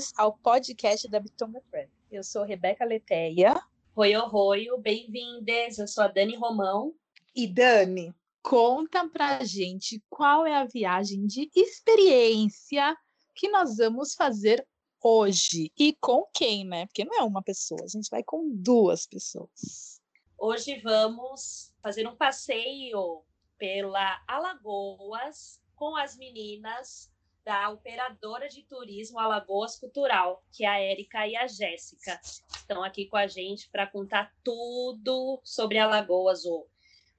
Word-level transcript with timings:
Bem-vindas 0.00 0.12
ao 0.16 0.32
podcast 0.32 1.06
da 1.08 1.20
Bitonga 1.20 1.60
Travel. 1.70 1.90
Eu 2.10 2.24
sou 2.24 2.42
Rebeca 2.42 2.84
Leteia. 2.86 3.54
Oi, 3.94 4.16
oi, 4.16 4.66
bem-vindas. 4.80 5.78
Eu 5.78 5.86
sou 5.86 6.04
a 6.04 6.08
Dani 6.08 6.36
Romão. 6.36 6.94
E 7.36 7.46
Dani, 7.46 8.14
conta 8.42 9.06
pra 9.08 9.44
gente 9.44 10.02
qual 10.08 10.46
é 10.46 10.56
a 10.56 10.64
viagem 10.64 11.26
de 11.26 11.50
experiência 11.54 12.96
que 13.34 13.48
nós 13.50 13.76
vamos 13.76 14.14
fazer 14.14 14.66
hoje 15.02 15.70
e 15.78 15.94
com 16.00 16.26
quem, 16.32 16.64
né? 16.64 16.86
Porque 16.86 17.04
não 17.04 17.18
é 17.18 17.22
uma 17.22 17.42
pessoa, 17.42 17.84
a 17.84 17.88
gente 17.88 18.08
vai 18.10 18.22
com 18.22 18.50
duas 18.50 19.06
pessoas. 19.06 20.00
Hoje 20.38 20.80
vamos 20.80 21.74
fazer 21.82 22.08
um 22.08 22.16
passeio 22.16 23.22
pela 23.58 24.22
Alagoas 24.26 25.60
com 25.76 25.94
as 25.94 26.16
meninas 26.16 27.10
da 27.50 27.68
operadora 27.68 28.48
de 28.48 28.62
turismo 28.62 29.18
Alagoas 29.18 29.74
Cultural, 29.74 30.40
que 30.52 30.64
é 30.64 30.68
a 30.68 30.78
Érica 30.78 31.26
e 31.26 31.34
a 31.34 31.48
Jéssica. 31.48 32.16
Estão 32.22 32.84
aqui 32.84 33.06
com 33.06 33.16
a 33.16 33.26
gente 33.26 33.68
para 33.70 33.88
contar 33.88 34.32
tudo 34.44 35.40
sobre 35.42 35.76
Alagoas, 35.76 36.44
o 36.44 36.64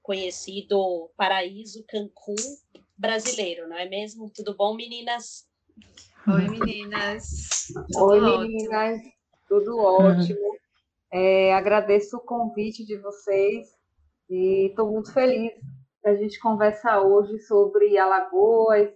conhecido 0.02 1.10
paraíso 1.18 1.84
Cancún 1.86 2.34
brasileiro, 2.96 3.68
não 3.68 3.76
é 3.76 3.86
mesmo? 3.86 4.30
Tudo 4.30 4.56
bom, 4.56 4.74
meninas? 4.74 5.46
Oi, 6.26 6.48
meninas. 6.48 7.66
Tudo 7.92 8.02
Oi, 8.02 8.20
ótimo. 8.20 8.40
meninas. 8.40 9.00
Tudo 9.46 9.78
ótimo. 9.80 10.56
É, 11.12 11.52
agradeço 11.52 12.16
o 12.16 12.20
convite 12.20 12.86
de 12.86 12.96
vocês 12.96 13.68
e 14.30 14.68
estou 14.70 14.90
muito 14.90 15.12
feliz 15.12 15.52
da 16.02 16.16
gente 16.16 16.40
conversar 16.40 17.02
hoje 17.02 17.38
sobre 17.40 17.98
Alagoas, 17.98 18.88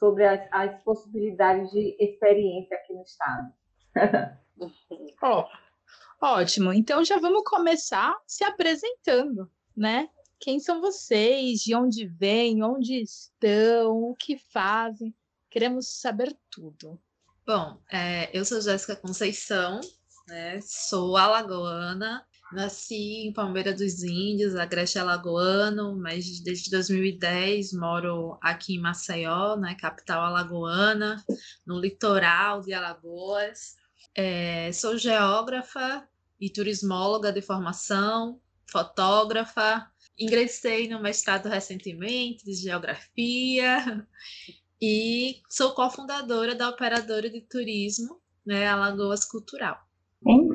sobre 0.00 0.26
as, 0.26 0.40
as 0.50 0.82
possibilidades 0.82 1.70
de 1.70 1.94
experiência 2.00 2.76
aqui 2.76 2.94
no 2.94 3.02
estado. 3.02 3.52
Ó, 5.22 5.46
ótimo. 6.20 6.72
Então 6.72 7.04
já 7.04 7.18
vamos 7.18 7.42
começar 7.44 8.16
se 8.26 8.42
apresentando, 8.42 9.50
né? 9.76 10.08
Quem 10.40 10.58
são 10.58 10.80
vocês? 10.80 11.60
De 11.60 11.74
onde 11.74 12.06
vêm? 12.06 12.64
Onde 12.64 13.02
estão? 13.02 14.02
O 14.02 14.14
que 14.14 14.38
fazem? 14.38 15.14
Queremos 15.50 16.00
saber 16.00 16.34
tudo. 16.50 16.98
Bom, 17.46 17.78
é, 17.92 18.30
eu 18.36 18.44
sou 18.44 18.60
Jéssica 18.60 18.96
Conceição, 18.96 19.80
né? 20.28 20.60
Sou 20.62 21.16
alagoana, 21.16 22.26
nasci 22.52 23.26
em 23.26 23.32
Palmeira 23.32 23.72
dos 23.72 24.02
Índios, 24.02 24.56
Agreste 24.56 24.98
Alagoano, 24.98 25.96
mas 25.96 26.40
desde 26.40 26.70
2010 26.70 27.72
moro 27.72 28.38
aqui 28.42 28.74
em 28.74 28.80
Maceió, 28.80 29.56
né? 29.56 29.74
Capital 29.74 30.24
alagoana, 30.24 31.24
no 31.66 31.78
litoral 31.78 32.60
de 32.60 32.72
Alagoas. 32.72 33.76
É, 34.14 34.72
sou 34.72 34.98
geógrafa 34.98 36.08
e 36.40 36.50
turismóloga 36.50 37.32
de 37.32 37.42
formação, 37.42 38.40
fotógrafa. 38.66 39.90
Ingressei 40.18 40.88
no 40.88 41.00
mestrado 41.00 41.48
recentemente 41.48 42.44
de 42.44 42.54
geografia 42.54 44.06
e 44.80 45.40
sou 45.48 45.72
cofundadora 45.74 46.54
da 46.54 46.68
operadora 46.68 47.30
de 47.30 47.40
turismo, 47.40 48.20
né, 48.44 48.66
Alagoas 48.66 49.24
Cultural. 49.24 49.89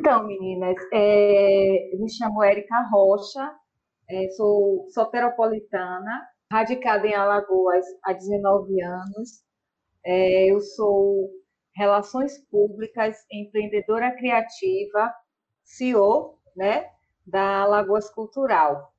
Então, 0.05 0.23
meninas, 0.23 0.75
é, 0.93 1.95
eu 1.95 1.99
me 1.99 2.13
chamo 2.13 2.43
Érica 2.43 2.79
Rocha, 2.91 3.55
é, 4.07 4.29
sou 4.37 4.85
soteropolitana, 4.91 6.21
radicada 6.51 7.07
em 7.07 7.15
Alagoas 7.15 7.83
há 8.03 8.13
19 8.13 8.83
anos. 8.83 9.43
É, 10.05 10.51
eu 10.51 10.61
sou 10.61 11.31
Relações 11.75 12.37
Públicas, 12.51 13.17
empreendedora 13.31 14.15
criativa, 14.15 15.11
CEO 15.63 16.37
né, 16.55 16.85
da 17.25 17.61
Alagoas 17.63 18.07
Cultural. 18.11 18.93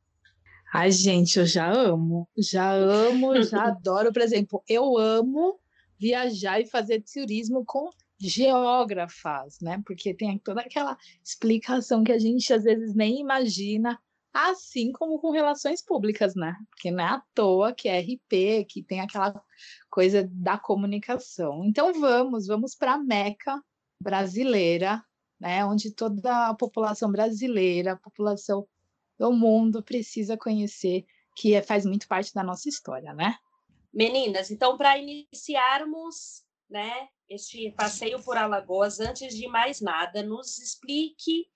Ai, 0.74 0.90
gente, 0.90 1.38
eu 1.38 1.46
já 1.46 1.70
amo, 1.70 2.28
já 2.36 2.72
amo, 2.72 3.40
já 3.44 3.62
adoro. 3.70 4.12
Por 4.12 4.22
exemplo, 4.22 4.60
eu 4.68 4.98
amo 4.98 5.56
viajar 6.00 6.60
e 6.60 6.66
fazer 6.66 7.00
turismo 7.02 7.62
com 7.64 7.90
geógrafas, 8.18 9.60
né? 9.60 9.82
Porque 9.84 10.14
tem 10.14 10.38
toda 10.38 10.60
aquela 10.60 10.96
explicação 11.22 12.02
que 12.02 12.12
a 12.12 12.18
gente 12.18 12.52
às 12.52 12.64
vezes 12.64 12.94
nem 12.94 13.20
imagina, 13.20 14.00
assim 14.32 14.92
como 14.92 15.18
com 15.18 15.30
relações 15.30 15.82
públicas, 15.82 16.34
né? 16.34 16.56
Porque 16.70 16.90
não 16.90 17.04
é 17.04 17.08
à 17.08 17.22
toa 17.34 17.72
que 17.72 17.88
é 17.88 18.00
RP, 18.00 18.66
que 18.68 18.82
tem 18.82 19.00
aquela 19.00 19.42
coisa 19.90 20.28
da 20.30 20.58
comunicação. 20.58 21.64
Então 21.64 21.92
vamos, 21.92 22.46
vamos 22.46 22.74
para 22.74 22.94
a 22.94 22.98
Meca 22.98 23.62
brasileira, 24.02 25.04
né? 25.40 25.64
Onde 25.64 25.90
toda 25.90 26.48
a 26.48 26.54
população 26.54 27.10
brasileira, 27.10 27.92
a 27.92 27.96
população 27.96 28.66
do 29.18 29.32
mundo 29.32 29.82
precisa 29.82 30.36
conhecer, 30.36 31.06
que 31.34 31.54
é, 31.54 31.62
faz 31.62 31.86
muito 31.86 32.06
parte 32.06 32.32
da 32.34 32.42
nossa 32.42 32.68
história, 32.68 33.14
né? 33.14 33.36
Meninas, 33.92 34.50
então 34.50 34.76
para 34.76 34.98
iniciarmos, 34.98 36.44
né, 36.68 37.08
este 37.28 37.72
passeio 37.72 38.22
por 38.22 38.36
Alagoas, 38.36 39.00
antes 39.00 39.34
de 39.34 39.48
mais 39.48 39.80
nada, 39.80 40.22
nos 40.22 40.58
explique 40.58 41.48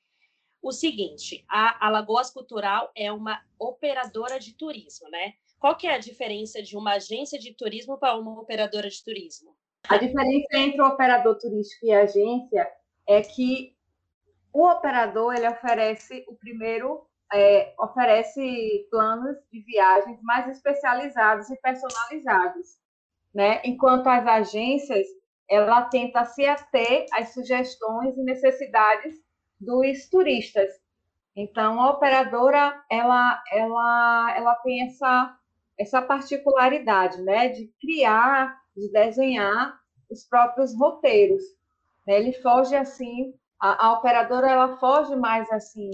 o 0.63 0.73
seguinte: 0.73 1.45
a 1.49 1.87
Alagoas 1.87 2.31
Cultural 2.31 2.91
é 2.95 3.13
uma 3.13 3.41
operadora 3.59 4.39
de 4.39 4.55
turismo, 4.55 5.09
né? 5.09 5.35
Qual 5.59 5.77
que 5.77 5.87
é 5.87 5.95
a 5.95 5.99
diferença 5.99 6.63
de 6.63 6.77
uma 6.77 6.95
agência 6.95 7.39
de 7.39 7.55
turismo 7.55 7.99
para 7.99 8.17
uma 8.17 8.41
operadora 8.41 8.89
de 8.89 9.05
turismo? 9.05 9.55
A 9.89 9.97
diferença 9.97 10.57
entre 10.57 10.81
o 10.81 10.87
operador 10.87 11.39
turístico 11.39 11.87
e 11.87 11.93
a 11.93 12.03
agência 12.03 12.71
é 13.07 13.21
que 13.23 13.75
o 14.53 14.67
operador 14.67 15.35
ele 15.35 15.49
oferece 15.49 16.25
o 16.29 16.35
primeiro 16.35 17.07
é, 17.33 17.73
oferece 17.79 18.89
planos 18.91 19.37
de 19.53 19.61
viagens 19.61 20.21
mais 20.23 20.49
especializados 20.49 21.49
e 21.49 21.57
personalizados, 21.61 22.79
né? 23.33 23.61
Enquanto 23.65 24.09
as 24.09 24.27
agências 24.27 25.07
ela 25.51 25.83
tenta 25.83 26.25
se 26.25 26.47
ater 26.47 27.07
às 27.13 27.35
sugestões 27.35 28.17
e 28.17 28.23
necessidades 28.23 29.17
dos 29.61 30.09
turistas. 30.09 30.71
Então, 31.35 31.81
a 31.81 31.91
operadora 31.91 32.81
ela 32.89 33.43
ela 33.53 34.35
ela 34.37 34.55
tem 34.57 34.87
essa 34.87 35.37
essa 35.79 36.03
particularidade, 36.03 37.23
né, 37.23 37.49
de 37.49 37.73
criar, 37.81 38.55
de 38.77 38.93
desenhar 38.93 39.81
os 40.11 40.25
próprios 40.25 40.79
roteiros. 40.79 41.43
Né? 42.07 42.17
Ele 42.17 42.33
foge 42.35 42.77
assim, 42.77 43.35
a, 43.59 43.87
a 43.87 43.93
operadora 43.95 44.51
ela 44.51 44.77
foge 44.77 45.17
mais 45.17 45.51
assim 45.51 45.91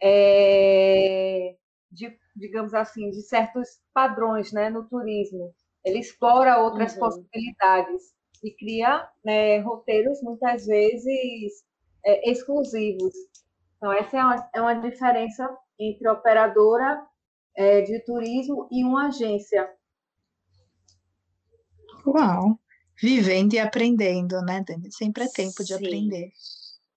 é, 0.00 1.56
de, 1.90 2.16
digamos 2.36 2.74
assim, 2.74 3.10
de 3.10 3.22
certos 3.22 3.80
padrões 3.92 4.52
né, 4.52 4.70
no 4.70 4.88
turismo. 4.88 5.52
Ele 5.84 5.98
explora 5.98 6.60
outras 6.60 6.94
uhum. 6.94 7.00
possibilidades 7.00 8.14
e 8.44 8.52
cria 8.52 9.08
né, 9.24 9.58
roteiros, 9.60 10.22
muitas 10.22 10.66
vezes, 10.66 11.64
é, 12.04 12.30
exclusivos. 12.30 13.14
Então, 13.78 13.90
essa 13.92 14.18
é 14.18 14.22
uma, 14.22 14.50
é 14.54 14.60
uma 14.60 14.74
diferença 14.74 15.48
entre 15.78 16.06
operadora 16.08 17.06
é, 17.56 17.80
de 17.80 17.98
turismo 18.04 18.68
e 18.70 18.84
uma 18.84 19.08
agência. 19.08 19.68
Uau! 22.06 22.60
Vivendo 23.00 23.54
e 23.54 23.58
aprendendo, 23.58 24.40
né, 24.42 24.62
Dani? 24.64 24.92
Sempre 24.92 25.24
é 25.24 25.28
tempo 25.28 25.64
de 25.64 25.68
Sim. 25.68 25.74
aprender. 25.74 26.32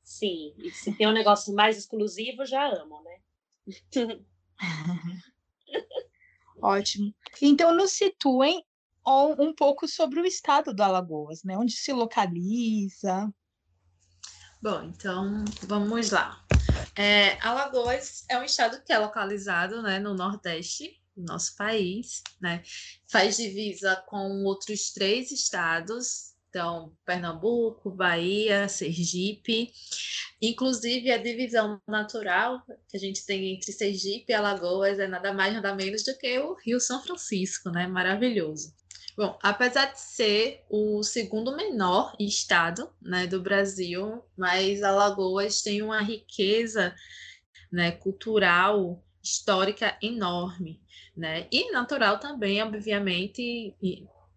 Sim, 0.04 0.54
e 0.58 0.72
se 0.72 0.94
tem 0.94 1.08
um 1.08 1.14
negócio 1.14 1.54
mais 1.54 1.78
exclusivo, 1.78 2.46
já 2.46 2.68
amo, 2.68 3.02
né? 3.04 3.20
Ótimo. 6.62 7.14
Então, 7.42 7.76
nos 7.76 7.94
situem 7.94 8.64
um, 9.08 9.54
pouco 9.54 9.88
sobre 9.88 10.20
o 10.20 10.26
estado 10.26 10.74
do 10.74 10.84
Alagoas, 10.84 11.44
né? 11.44 11.58
Onde 11.58 11.74
se 11.74 11.94
localiza. 11.94 13.32
Bom, 14.62 14.84
então 14.84 15.46
vamos 15.64 16.12
lá. 16.12 16.44
É, 16.96 17.38
Alagoas 17.42 18.26
é 18.30 18.38
um 18.38 18.44
estado 18.44 18.84
que 18.84 18.92
é 18.92 18.98
localizado 18.98 19.82
né, 19.82 20.00
no 20.00 20.16
Nordeste 20.16 21.00
do 21.16 21.24
nosso 21.24 21.56
país, 21.56 22.22
né? 22.42 22.64
Faz 23.08 23.38
divisa 23.38 23.96
com 24.08 24.44
outros 24.44 24.92
três 24.92 25.32
estados, 25.32 26.36
então 26.50 26.92
Pernambuco, 27.06 27.92
Bahia, 27.92 28.68
Sergipe. 28.68 29.72
Inclusive, 30.42 31.12
a 31.12 31.18
divisão 31.18 31.80
natural 31.88 32.62
que 32.90 32.98
a 32.98 33.00
gente 33.00 33.26
tem 33.26 33.56
entre 33.56 33.72
Sergipe 33.72 34.32
e 34.32 34.34
Alagoas 34.34 35.00
é 35.00 35.08
nada 35.08 35.34
mais, 35.34 35.54
nada 35.54 35.74
menos 35.76 36.04
do 36.04 36.18
que 36.18 36.40
o 36.40 36.56
Rio 36.56 36.80
São 36.80 37.02
Francisco, 37.02 37.70
né? 37.70 37.88
Maravilhoso. 37.88 38.74
Bom, 39.18 39.36
apesar 39.42 39.86
de 39.92 40.00
ser 40.00 40.64
o 40.70 41.02
segundo 41.02 41.58
menor 41.58 42.16
estado 42.20 42.88
né, 43.02 43.26
do 43.26 43.42
Brasil, 43.42 44.24
mas 44.38 44.84
Alagoas 44.84 45.64
tem 45.64 45.82
uma 45.82 46.02
riqueza 46.02 46.96
né, 47.72 47.90
cultural, 47.90 49.04
histórica 49.24 49.98
enorme. 50.04 50.80
Né? 51.16 51.48
E 51.52 51.72
natural 51.72 52.20
também, 52.20 52.62
obviamente, 52.62 53.76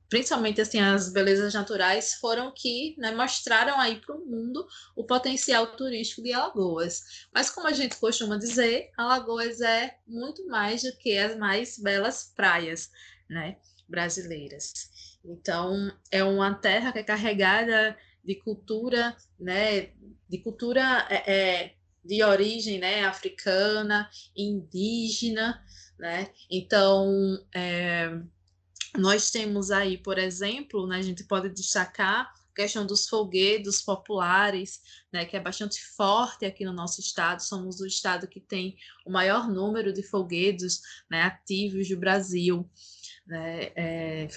principalmente 0.08 0.62
assim 0.62 0.80
as 0.80 1.12
belezas 1.12 1.52
naturais 1.52 2.14
foram 2.14 2.50
que 2.50 2.94
né, 2.96 3.12
mostraram 3.12 3.78
aí 3.78 4.00
para 4.00 4.16
o 4.16 4.24
mundo 4.24 4.66
o 4.96 5.04
potencial 5.04 5.66
turístico 5.76 6.22
de 6.22 6.32
Alagoas. 6.32 7.28
Mas 7.34 7.50
como 7.50 7.66
a 7.66 7.72
gente 7.74 7.96
costuma 7.96 8.38
dizer, 8.38 8.90
Alagoas 8.96 9.60
é 9.60 9.98
muito 10.06 10.46
mais 10.46 10.82
do 10.82 10.96
que 10.96 11.18
as 11.18 11.36
mais 11.36 11.78
belas 11.78 12.32
praias, 12.34 12.88
né, 13.28 13.58
brasileiras. 13.90 15.18
Então 15.24 15.92
é 16.10 16.22
uma 16.24 16.54
terra 16.54 16.92
que 16.92 17.00
é 17.00 17.02
carregada 17.02 17.96
de 18.24 18.36
cultura, 18.36 19.16
né, 19.38 19.90
de 20.28 20.38
cultura 20.38 21.06
é, 21.10 21.32
é, 21.32 21.74
de 22.04 22.22
origem, 22.22 22.78
né, 22.78 23.04
africana, 23.04 24.08
indígena, 24.36 25.62
né. 25.98 26.30
Então 26.50 27.44
é, 27.54 28.10
nós 28.96 29.30
temos 29.30 29.70
aí, 29.70 29.98
por 29.98 30.18
exemplo, 30.18 30.86
né, 30.86 30.96
a 30.96 31.02
gente 31.02 31.24
pode 31.24 31.48
destacar 31.50 32.32
a 32.50 32.54
questão 32.54 32.84
dos 32.86 33.08
folguedos 33.08 33.80
populares, 33.80 34.80
né, 35.12 35.24
que 35.24 35.36
é 35.36 35.40
bastante 35.40 35.80
forte 35.96 36.44
aqui 36.44 36.64
no 36.64 36.72
nosso 36.72 37.00
estado. 37.00 37.42
Somos 37.42 37.80
o 37.80 37.86
estado 37.86 38.26
que 38.26 38.40
tem 38.40 38.76
o 39.06 39.10
maior 39.10 39.48
número 39.48 39.92
de 39.92 40.02
folguedos 40.02 40.80
né, 41.10 41.22
ativos 41.22 41.88
do 41.88 41.96
Brasil. 41.96 42.68
Né? 43.30 43.70
É, 43.76 44.28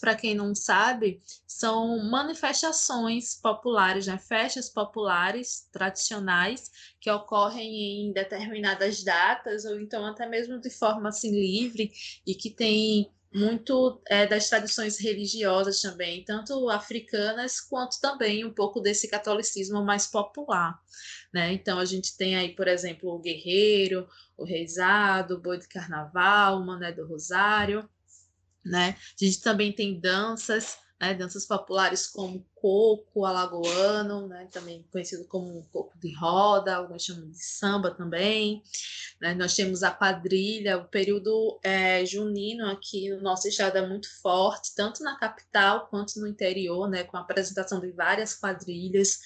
para 0.00 0.14
quem 0.14 0.32
não 0.32 0.54
sabe, 0.54 1.20
são 1.44 2.08
manifestações 2.08 3.34
populares, 3.34 4.06
né? 4.06 4.16
festas 4.16 4.68
populares 4.68 5.68
tradicionais 5.72 6.70
que 7.00 7.10
ocorrem 7.10 8.06
em 8.06 8.12
determinadas 8.12 9.02
datas, 9.02 9.64
ou 9.64 9.80
então 9.80 10.06
até 10.06 10.24
mesmo 10.24 10.60
de 10.60 10.70
forma 10.70 11.08
assim 11.08 11.32
livre 11.32 11.90
e 12.24 12.32
que 12.32 12.48
tem 12.48 13.10
muito 13.34 14.00
é, 14.06 14.24
das 14.24 14.48
tradições 14.48 15.00
religiosas 15.00 15.80
também, 15.80 16.24
tanto 16.24 16.70
africanas 16.70 17.60
quanto 17.60 18.00
também 18.00 18.44
um 18.44 18.54
pouco 18.54 18.80
desse 18.80 19.08
catolicismo 19.08 19.84
mais 19.84 20.06
popular. 20.06 20.80
Né? 21.34 21.52
Então 21.54 21.80
a 21.80 21.84
gente 21.84 22.16
tem 22.16 22.36
aí, 22.36 22.54
por 22.54 22.68
exemplo, 22.68 23.10
o 23.10 23.18
guerreiro, 23.18 24.08
o 24.36 24.44
reizado, 24.44 25.34
o 25.34 25.40
boi 25.40 25.58
de 25.58 25.66
carnaval, 25.66 26.60
o 26.60 26.64
mané 26.64 26.92
do 26.92 27.04
rosário. 27.04 27.88
Né? 28.68 28.96
A 29.20 29.24
gente 29.24 29.40
também 29.40 29.72
tem 29.72 29.98
danças 29.98 30.78
né, 31.00 31.14
danças 31.14 31.46
populares 31.46 32.06
como 32.06 32.44
coco 32.56 33.24
alagoano, 33.24 34.26
né, 34.26 34.48
também 34.50 34.84
conhecido 34.90 35.24
como 35.26 35.64
coco 35.72 35.96
de 35.98 36.12
roda, 36.14 36.74
alguns 36.74 37.04
chamam 37.04 37.30
de 37.30 37.38
samba 37.38 37.92
também. 37.92 38.62
Né, 39.20 39.34
nós 39.34 39.54
temos 39.54 39.82
a 39.82 39.92
quadrilha, 39.92 40.78
o 40.78 40.88
período 40.88 41.58
é, 41.62 42.04
junino 42.04 42.66
aqui 42.68 43.10
no 43.10 43.20
nosso 43.20 43.46
estado 43.46 43.78
é 43.78 43.86
muito 43.86 44.08
forte, 44.20 44.74
tanto 44.74 45.02
na 45.04 45.16
capital 45.16 45.86
quanto 45.88 46.18
no 46.20 46.26
interior, 46.26 46.88
né, 46.88 47.04
com 47.04 47.16
a 47.16 47.20
apresentação 47.20 47.80
de 47.80 47.92
várias 47.92 48.34
quadrilhas 48.34 49.20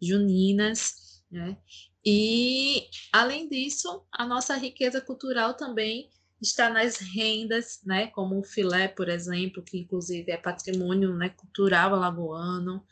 juninas. 0.00 1.22
Né, 1.30 1.58
e, 2.04 2.88
além 3.12 3.46
disso, 3.50 4.02
a 4.10 4.24
nossa 4.24 4.56
riqueza 4.56 4.98
cultural 4.98 5.52
também 5.52 6.08
está 6.40 6.70
nas 6.70 6.98
rendas, 6.98 7.80
né, 7.84 8.06
como 8.08 8.38
o 8.38 8.44
filé, 8.44 8.88
por 8.88 9.08
exemplo, 9.08 9.62
que 9.62 9.78
inclusive 9.78 10.30
é 10.30 10.36
patrimônio 10.36 11.14
né, 11.14 11.30
cultural 11.30 11.94
alagoano. 11.94 12.84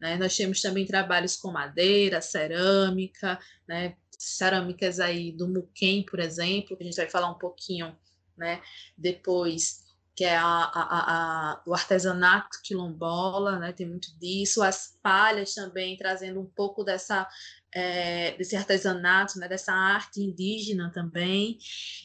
Né? 0.00 0.16
Nós 0.16 0.36
temos 0.36 0.60
também 0.60 0.86
trabalhos 0.86 1.36
com 1.36 1.52
madeira, 1.52 2.20
cerâmica, 2.20 3.38
né, 3.68 3.96
cerâmicas 4.18 5.00
aí 5.00 5.32
do 5.32 5.48
Muquem, 5.48 6.04
por 6.04 6.18
exemplo, 6.18 6.76
que 6.76 6.82
a 6.82 6.86
gente 6.86 6.96
vai 6.96 7.08
falar 7.08 7.30
um 7.30 7.38
pouquinho 7.38 7.96
né, 8.36 8.62
depois, 8.96 9.83
que 10.14 10.24
é 10.24 10.36
a, 10.36 10.44
a, 10.44 11.52
a, 11.52 11.62
o 11.66 11.74
artesanato 11.74 12.60
quilombola, 12.62 13.58
né, 13.58 13.72
tem 13.72 13.88
muito 13.88 14.16
disso, 14.18 14.62
as 14.62 14.96
palhas 15.02 15.54
também 15.54 15.96
trazendo 15.96 16.40
um 16.40 16.46
pouco 16.46 16.84
dessa 16.84 17.28
é, 17.74 18.36
desse 18.36 18.54
artesanato, 18.54 19.38
né, 19.38 19.48
dessa 19.48 19.72
arte 19.72 20.20
indígena 20.20 20.92
também, 20.94 21.58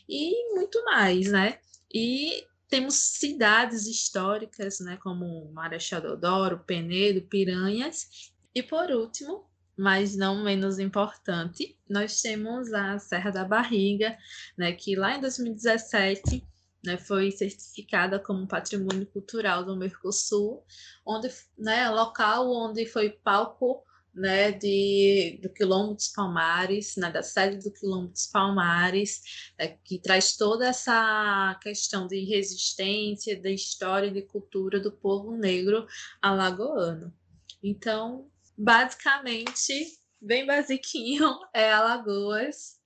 e 0.10 0.56
muito 0.56 0.84
mais, 0.84 1.32
né? 1.32 1.60
E 1.94 2.44
temos 2.68 2.96
cidades 2.96 3.86
históricas, 3.86 4.80
né, 4.80 4.98
como 4.98 5.52
Marechal 5.54 6.02
Deodoro, 6.02 6.64
Penedo, 6.66 7.22
Piranhas, 7.22 8.32
e 8.54 8.64
por 8.64 8.90
último, 8.90 9.48
mas 9.78 10.16
não 10.16 10.44
menos 10.44 10.80
importante, 10.80 11.78
nós 11.88 12.20
temos 12.20 12.74
a 12.74 12.98
Serra 12.98 13.30
da 13.30 13.46
Barriga, 13.46 14.18
né, 14.58 14.72
que 14.74 14.96
lá 14.96 15.16
em 15.16 15.22
2017 15.22 16.49
né, 16.84 16.98
foi 16.98 17.32
certificada 17.32 18.20
como 18.20 18.48
Patrimônio 18.48 19.06
Cultural 19.08 19.64
do 19.66 19.76
Mercosul, 19.76 20.64
onde, 21.06 21.30
né, 21.58 21.90
local 21.90 22.52
onde 22.52 22.86
foi 22.86 23.10
palco 23.10 23.84
né, 24.14 24.52
de, 24.52 25.40
do 25.42 25.50
Quilombo 25.50 25.94
dos 25.94 26.10
Palmares, 26.10 26.96
né, 26.98 27.12
da 27.12 27.22
sede 27.22 27.64
do 27.64 27.72
Quilombo 27.72 28.10
dos 28.10 28.28
Palmares, 28.28 29.22
é, 29.58 29.68
que 29.68 30.00
traz 30.00 30.36
toda 30.36 30.68
essa 30.68 31.58
questão 31.62 32.08
de 32.08 32.24
resistência, 32.26 33.40
da 33.42 33.50
história 33.50 34.08
e 34.08 34.14
de 34.14 34.22
cultura 34.24 34.80
do 34.80 34.92
povo 34.92 35.32
negro 35.38 35.86
alagoano. 36.22 37.14
Então, 37.62 38.30
basicamente, 38.58 40.00
bem 40.22 40.46
basiquinho, 40.46 41.30
é 41.54 41.72
Alagoas, 41.72 42.79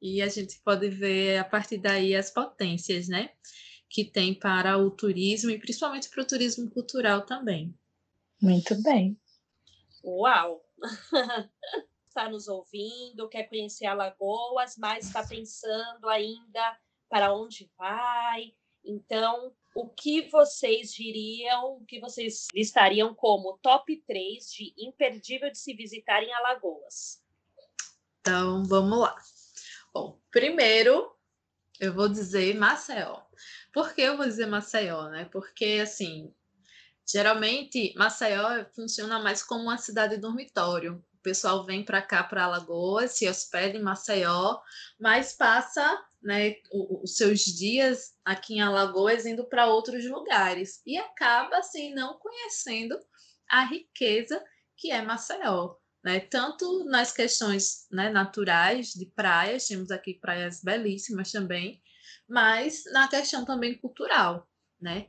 e 0.00 0.22
a 0.22 0.28
gente 0.28 0.60
pode 0.64 0.88
ver 0.88 1.38
a 1.38 1.44
partir 1.44 1.78
daí 1.78 2.14
as 2.14 2.30
potências, 2.30 3.08
né, 3.08 3.30
que 3.88 4.04
tem 4.04 4.34
para 4.34 4.78
o 4.78 4.90
turismo 4.90 5.50
e 5.50 5.58
principalmente 5.58 6.08
para 6.08 6.22
o 6.22 6.26
turismo 6.26 6.70
cultural 6.70 7.22
também. 7.26 7.74
Muito 8.40 8.80
bem. 8.82 9.18
Uau! 10.02 10.64
está 12.08 12.28
nos 12.30 12.48
ouvindo, 12.48 13.28
quer 13.28 13.44
conhecer 13.44 13.86
Alagoas, 13.86 14.76
mas 14.78 15.06
está 15.06 15.26
pensando 15.26 16.08
ainda 16.08 16.78
para 17.08 17.34
onde 17.34 17.70
vai. 17.76 18.54
Então, 18.84 19.52
o 19.74 19.88
que 19.88 20.28
vocês 20.30 20.92
diriam, 20.92 21.76
o 21.76 21.84
que 21.84 22.00
vocês 22.00 22.46
listariam 22.54 23.14
como 23.14 23.58
top 23.58 23.96
3 24.06 24.50
de 24.52 24.74
imperdível 24.78 25.50
de 25.50 25.58
se 25.58 25.74
visitar 25.74 26.22
em 26.22 26.32
Alagoas? 26.32 27.22
Então, 28.20 28.64
vamos 28.64 29.00
lá. 29.00 29.16
Bom, 29.92 30.20
primeiro 30.30 31.14
eu 31.78 31.92
vou 31.94 32.08
dizer 32.08 32.54
Maceió. 32.56 33.22
Por 33.72 33.94
que 33.94 34.02
eu 34.02 34.16
vou 34.16 34.26
dizer 34.26 34.46
Maceió, 34.46 35.08
né? 35.08 35.24
Porque 35.32 35.80
assim, 35.82 36.34
Geralmente, 37.12 37.92
Maceió 37.96 38.64
funciona 38.72 39.18
mais 39.18 39.42
como 39.42 39.64
uma 39.64 39.78
cidade 39.78 40.16
dormitório. 40.16 41.04
O 41.14 41.22
pessoal 41.22 41.66
vem 41.66 41.84
para 41.84 42.00
cá, 42.00 42.22
para 42.22 42.44
Alagoas, 42.44 43.12
se 43.12 43.28
hospeda 43.28 43.76
em 43.76 43.82
Maceió, 43.82 44.60
mas 44.98 45.32
passa 45.32 45.82
né, 46.22 46.54
os 46.72 47.16
seus 47.16 47.40
dias 47.40 48.14
aqui 48.24 48.54
em 48.54 48.60
Alagoas 48.60 49.26
indo 49.26 49.44
para 49.44 49.66
outros 49.66 50.08
lugares 50.08 50.80
e 50.86 50.96
acaba 50.96 51.58
assim 51.58 51.92
não 51.94 52.16
conhecendo 52.18 52.96
a 53.50 53.64
riqueza 53.64 54.42
que 54.76 54.92
é 54.92 55.02
Maceió. 55.02 55.74
Né? 56.02 56.20
Tanto 56.20 56.84
nas 56.84 57.12
questões 57.12 57.86
né, 57.90 58.10
naturais 58.10 58.92
de 58.92 59.06
praias, 59.06 59.66
temos 59.66 59.90
aqui 59.90 60.14
praias 60.14 60.62
belíssimas 60.62 61.30
também, 61.30 61.82
mas 62.28 62.84
na 62.92 63.08
questão 63.08 63.44
também 63.44 63.76
cultural. 63.76 64.48
Né? 64.80 65.08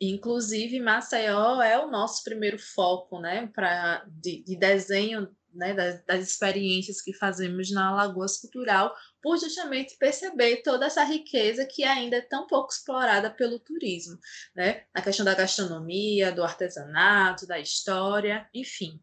Inclusive, 0.00 0.80
Maceió 0.80 1.62
é 1.62 1.78
o 1.78 1.90
nosso 1.90 2.24
primeiro 2.24 2.58
foco 2.58 3.20
né, 3.20 3.46
pra, 3.54 4.04
de, 4.08 4.42
de 4.42 4.56
desenho 4.56 5.32
né, 5.54 5.74
das, 5.74 6.04
das, 6.04 6.26
experiências 6.26 7.00
que 7.00 7.12
fazemos 7.12 7.70
na 7.70 7.88
Alagoas 7.88 8.38
Cultural, 8.38 8.96
por 9.22 9.38
justamente 9.38 9.96
perceber 9.96 10.62
toda 10.62 10.86
essa 10.86 11.04
riqueza 11.04 11.64
que 11.66 11.84
ainda 11.84 12.16
é 12.16 12.20
tão 12.20 12.46
pouco 12.46 12.72
explorada 12.72 13.30
pelo 13.30 13.58
turismo, 13.58 14.18
né? 14.56 14.84
Na 14.94 15.02
questão 15.02 15.24
da 15.24 15.34
gastronomia, 15.34 16.32
do 16.32 16.42
artesanato, 16.42 17.46
da 17.46 17.60
história, 17.60 18.48
enfim. 18.52 19.00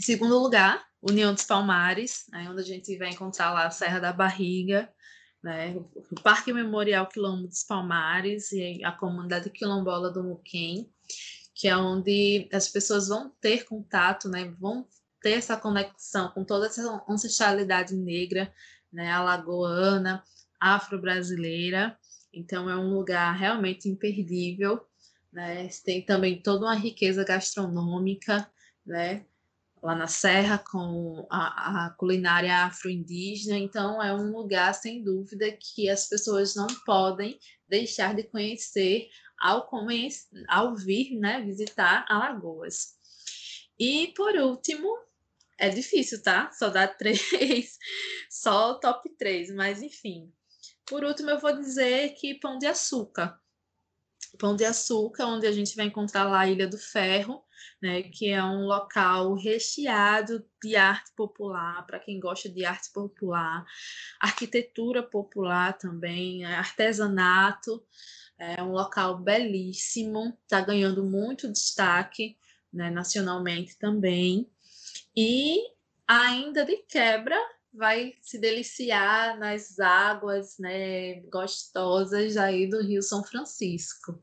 Em 0.00 0.02
segundo 0.02 0.38
lugar, 0.38 0.82
União 1.02 1.34
dos 1.34 1.44
Palmares, 1.44 2.24
né, 2.32 2.48
onde 2.48 2.62
a 2.62 2.64
gente 2.64 2.96
vai 2.96 3.10
encontrar 3.10 3.52
lá 3.52 3.66
a 3.66 3.70
Serra 3.70 3.98
da 3.98 4.10
Barriga, 4.10 4.90
né? 5.42 5.76
o 5.76 6.22
Parque 6.22 6.54
Memorial 6.54 7.06
Quilombo 7.06 7.46
dos 7.46 7.64
Palmares 7.64 8.50
e 8.50 8.82
a 8.82 8.92
comunidade 8.92 9.50
quilombola 9.50 10.10
do 10.10 10.24
Muquem, 10.24 10.90
que 11.54 11.68
é 11.68 11.76
onde 11.76 12.48
as 12.50 12.66
pessoas 12.66 13.08
vão 13.08 13.28
ter 13.42 13.66
contato, 13.66 14.26
né? 14.26 14.50
vão 14.58 14.88
ter 15.20 15.32
essa 15.32 15.54
conexão 15.54 16.30
com 16.30 16.46
toda 16.46 16.64
essa 16.64 17.04
ancestralidade 17.06 17.94
negra, 17.94 18.50
né, 18.90 19.12
alagoana, 19.12 20.24
afro-brasileira. 20.58 21.94
Então 22.32 22.70
é 22.70 22.76
um 22.76 22.94
lugar 22.94 23.36
realmente 23.36 23.86
imperdível, 23.86 24.80
né? 25.30 25.68
Tem 25.84 26.02
também 26.02 26.40
toda 26.40 26.64
uma 26.64 26.74
riqueza 26.74 27.22
gastronômica, 27.22 28.50
né? 28.86 29.26
Lá 29.82 29.94
na 29.94 30.06
Serra 30.06 30.58
com 30.58 31.26
a, 31.30 31.86
a 31.86 31.90
culinária 31.90 32.54
afro-indígena, 32.64 33.56
então 33.56 34.02
é 34.02 34.12
um 34.14 34.30
lugar 34.30 34.74
sem 34.74 35.02
dúvida 35.02 35.50
que 35.52 35.88
as 35.88 36.06
pessoas 36.06 36.54
não 36.54 36.66
podem 36.84 37.38
deixar 37.66 38.14
de 38.14 38.24
conhecer 38.24 39.08
ao, 39.40 39.66
conhecer, 39.66 40.28
ao 40.48 40.76
vir, 40.76 41.18
né, 41.18 41.40
visitar 41.40 42.04
Alagoas. 42.08 42.94
E 43.78 44.08
por 44.08 44.34
último, 44.36 44.88
é 45.58 45.70
difícil, 45.70 46.22
tá? 46.22 46.50
Só 46.52 46.68
dá 46.68 46.86
três, 46.92 47.78
só 48.28 48.72
o 48.72 48.80
top 48.80 49.08
três, 49.16 49.50
mas 49.50 49.80
enfim. 49.80 50.30
Por 50.86 51.04
último, 51.04 51.30
eu 51.30 51.38
vou 51.38 51.56
dizer 51.56 52.14
que 52.14 52.34
Pão 52.34 52.58
de 52.58 52.66
Açúcar. 52.66 53.40
Pão 54.38 54.56
de 54.56 54.64
Açúcar, 54.64 55.26
onde 55.26 55.46
a 55.46 55.52
gente 55.52 55.76
vai 55.76 55.86
encontrar 55.86 56.24
lá 56.24 56.40
a 56.40 56.48
Ilha 56.48 56.66
do 56.66 56.78
Ferro, 56.78 57.42
né, 57.80 58.02
que 58.02 58.28
é 58.28 58.42
um 58.42 58.66
local 58.66 59.34
recheado 59.34 60.44
de 60.62 60.76
arte 60.76 61.12
popular, 61.16 61.86
para 61.86 61.98
quem 61.98 62.20
gosta 62.20 62.48
de 62.48 62.64
arte 62.64 62.92
popular, 62.92 63.64
arquitetura 64.20 65.02
popular 65.02 65.76
também, 65.78 66.44
artesanato, 66.44 67.82
é 68.38 68.62
um 68.62 68.72
local 68.72 69.18
belíssimo, 69.18 70.38
está 70.42 70.60
ganhando 70.62 71.04
muito 71.04 71.50
destaque 71.52 72.38
né, 72.72 72.90
nacionalmente 72.90 73.78
também. 73.78 74.50
E 75.14 75.58
ainda 76.06 76.64
de 76.64 76.78
quebra, 76.88 77.36
vai 77.72 78.14
se 78.20 78.38
deliciar 78.38 79.38
nas 79.38 79.78
águas 79.78 80.58
né, 80.58 81.20
gostosas 81.30 82.36
aí 82.36 82.68
do 82.68 82.82
Rio 82.82 83.02
São 83.02 83.22
Francisco. 83.22 84.18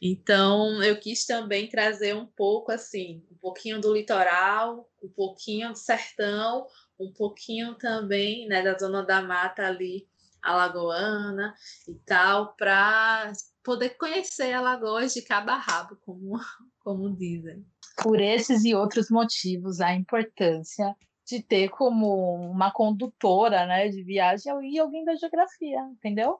Então, 0.00 0.82
eu 0.82 0.98
quis 0.98 1.24
também 1.24 1.68
trazer 1.68 2.14
um 2.14 2.26
pouco 2.26 2.70
assim, 2.70 3.24
um 3.30 3.36
pouquinho 3.36 3.80
do 3.80 3.92
litoral, 3.92 4.88
um 5.02 5.08
pouquinho 5.08 5.70
do 5.70 5.78
sertão, 5.78 6.66
um 7.00 7.12
pouquinho 7.12 7.74
também 7.76 8.46
né, 8.46 8.62
da 8.62 8.76
zona 8.76 9.02
da 9.04 9.22
mata 9.22 9.66
ali 9.66 10.06
alagoana 10.42 11.54
e 11.88 11.94
tal, 12.04 12.54
para 12.56 13.32
poder 13.62 13.90
conhecer 13.90 14.52
Alagoas 14.52 15.14
de 15.14 15.22
cabo 15.22 15.50
a 15.50 15.56
rabo, 15.56 15.96
como, 16.04 16.38
como 16.80 17.16
dizem. 17.16 17.64
Por 18.02 18.20
esses 18.20 18.64
e 18.64 18.74
outros 18.74 19.08
motivos, 19.08 19.80
a 19.80 19.94
importância 19.94 20.96
de 21.32 21.42
ter 21.42 21.70
como 21.70 22.34
uma 22.50 22.70
condutora 22.70 23.64
né, 23.64 23.88
de 23.88 24.02
viagem 24.02 24.52
e 24.70 24.78
alguém 24.78 25.02
da 25.02 25.16
geografia, 25.16 25.80
entendeu? 25.92 26.38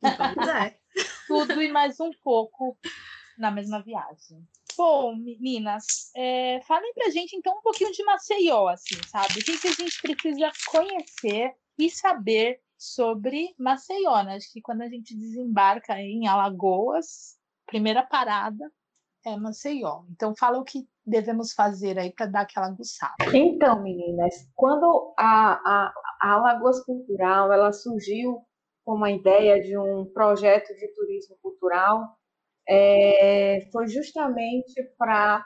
Pois 0.00 0.48
é. 0.48 0.78
Tudo 1.28 1.62
e 1.62 1.70
mais 1.70 2.00
um 2.00 2.10
pouco 2.24 2.78
na 3.36 3.50
mesma 3.50 3.82
viagem. 3.82 4.42
Bom, 4.74 5.14
meninas, 5.16 6.10
é, 6.16 6.62
falem 6.66 6.94
pra 6.94 7.10
gente 7.10 7.36
então 7.36 7.58
um 7.58 7.62
pouquinho 7.62 7.92
de 7.92 8.02
Maceió, 8.04 8.68
assim, 8.68 8.96
sabe? 9.06 9.40
O 9.40 9.44
que, 9.44 9.58
que 9.58 9.68
a 9.68 9.72
gente 9.72 10.00
precisa 10.00 10.50
conhecer 10.70 11.54
e 11.78 11.90
saber 11.90 12.60
sobre 12.78 13.54
Maceió, 13.58 14.22
né? 14.22 14.36
Acho 14.36 14.50
que 14.50 14.62
quando 14.62 14.80
a 14.80 14.88
gente 14.88 15.14
desembarca 15.14 16.00
em 16.00 16.26
Alagoas, 16.26 17.36
primeira 17.66 18.02
parada 18.02 18.70
é 19.26 19.36
Maceió. 19.36 20.04
Então 20.10 20.34
fala 20.38 20.58
o 20.58 20.64
que 20.64 20.88
devemos 21.04 21.52
fazer 21.52 21.98
aí 21.98 22.12
para 22.12 22.26
dar 22.26 22.40
aquela 22.42 22.68
aguçada. 22.68 23.14
Então, 23.34 23.82
meninas, 23.82 24.34
quando 24.54 25.14
a, 25.18 25.54
a, 25.54 25.94
a 26.22 26.32
Alagoas 26.34 26.82
Cultural 26.84 27.52
ela 27.52 27.72
surgiu 27.72 28.40
com 28.84 28.94
uma 28.94 29.10
ideia 29.10 29.60
de 29.60 29.76
um 29.76 30.06
projeto 30.12 30.68
de 30.76 30.94
turismo 30.94 31.36
cultural, 31.42 32.16
é, 32.68 33.68
foi 33.72 33.88
justamente 33.88 34.82
para 34.96 35.44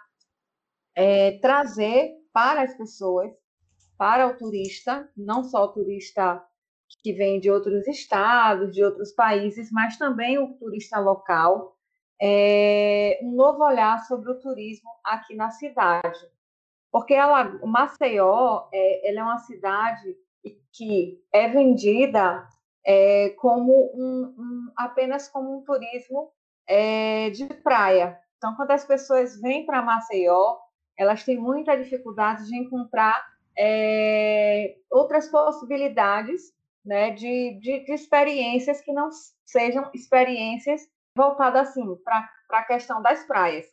é, 0.94 1.38
trazer 1.38 2.12
para 2.32 2.62
as 2.62 2.76
pessoas, 2.76 3.30
para 3.96 4.26
o 4.26 4.36
turista, 4.36 5.08
não 5.16 5.42
só 5.42 5.64
o 5.64 5.72
turista 5.72 6.42
que 7.02 7.12
vem 7.12 7.40
de 7.40 7.50
outros 7.50 7.86
estados, 7.86 8.74
de 8.74 8.84
outros 8.84 9.12
países, 9.12 9.70
mas 9.72 9.96
também 9.96 10.38
o 10.38 10.54
turista 10.58 10.98
local, 10.98 11.76
é, 12.20 13.18
um 13.22 13.32
novo 13.32 13.64
olhar 13.64 13.98
sobre 14.00 14.30
o 14.30 14.38
turismo 14.38 14.90
aqui 15.04 15.34
na 15.34 15.50
cidade. 15.50 16.20
Porque 16.92 17.14
ela, 17.14 17.44
Maceió 17.64 18.68
é, 18.72 19.08
ela 19.08 19.20
é 19.20 19.22
uma 19.22 19.38
cidade 19.38 20.16
que 20.72 21.22
é 21.32 21.48
vendida 21.48 22.46
é, 22.84 23.30
como 23.30 23.90
um, 23.94 24.34
um, 24.38 24.72
apenas 24.76 25.28
como 25.28 25.58
um 25.58 25.62
turismo 25.62 26.30
é, 26.66 27.30
de 27.30 27.46
praia. 27.46 28.18
Então, 28.36 28.54
quando 28.56 28.70
as 28.70 28.84
pessoas 28.84 29.40
vêm 29.40 29.66
para 29.66 29.82
Maceió, 29.82 30.56
elas 30.96 31.24
têm 31.24 31.38
muita 31.38 31.76
dificuldade 31.76 32.46
de 32.46 32.56
encontrar 32.56 33.24
é, 33.58 34.76
outras 34.90 35.28
possibilidades 35.28 36.52
né, 36.84 37.10
de, 37.10 37.58
de, 37.60 37.84
de 37.84 37.92
experiências 37.92 38.80
que 38.80 38.92
não 38.92 39.10
sejam 39.44 39.90
experiências 39.94 40.88
voltadas 41.16 41.68
assim 41.68 41.96
para 42.04 42.28
a 42.50 42.62
questão 42.62 43.02
das 43.02 43.24
praias. 43.24 43.66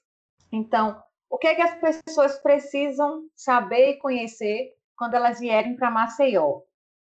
Então, 0.52 1.02
o 1.30 1.38
que 1.38 1.48
é 1.48 1.56
que 1.56 1.62
as 1.62 1.76
pessoas 1.76 2.40
precisam 2.40 3.28
saber 3.36 3.92
e 3.92 4.00
conhecer 4.00 4.74
quando 4.98 5.16
elas 5.16 5.40
vierem 5.40 5.76
para 5.76 5.92
Maceió? 5.92 6.62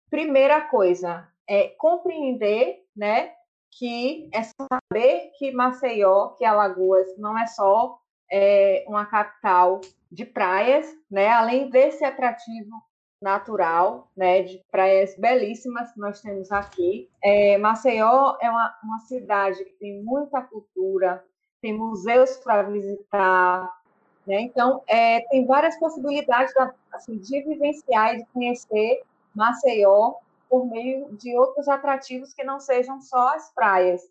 Primeira 0.10 0.62
coisa 0.62 1.28
é 1.48 1.70
compreender, 1.78 2.84
né, 2.96 3.34
que 3.72 4.30
é 4.34 4.42
saber 4.44 5.32
que 5.38 5.52
Maceió, 5.52 6.30
que 6.30 6.46
Alagoas 6.46 7.08
não 7.18 7.38
é 7.38 7.46
só 7.46 8.00
é, 8.32 8.86
uma 8.88 9.06
capital 9.06 9.82
de 10.12 10.26
praias, 10.26 10.88
né, 11.10 11.30
além 11.30 11.70
desse 11.70 12.04
atrativo 12.04 12.82
natural, 13.22 14.10
né, 14.16 14.44
de 14.44 14.62
praias 14.70 15.16
belíssimas 15.18 15.92
que 15.92 16.00
nós 16.00 16.22
temos 16.22 16.52
aqui. 16.52 17.10
É, 17.24 17.58
Maceió 17.58 18.38
é 18.42 18.50
uma, 18.50 18.78
uma 18.84 19.00
cidade 19.00 19.64
que 19.64 19.74
tem 19.74 20.04
muita 20.04 20.42
cultura, 20.42 21.24
tem 21.62 21.74
museus 21.74 22.38
para 22.38 22.64
visitar, 22.64 23.72
né? 24.28 24.42
Então, 24.42 24.84
é, 24.88 25.22
tem 25.30 25.46
várias 25.46 25.78
possibilidades 25.80 26.54
assim, 26.92 27.18
de 27.18 27.42
vivenciar 27.44 28.16
e 28.16 28.18
de 28.18 28.26
conhecer 28.32 29.04
Maceió 29.34 30.16
por 30.50 30.66
meio 30.68 31.16
de 31.16 31.38
outros 31.38 31.68
atrativos 31.68 32.34
que 32.34 32.44
não 32.44 32.60
sejam 32.60 33.02
só 33.02 33.36
as 33.36 33.54
praias. 33.54 34.02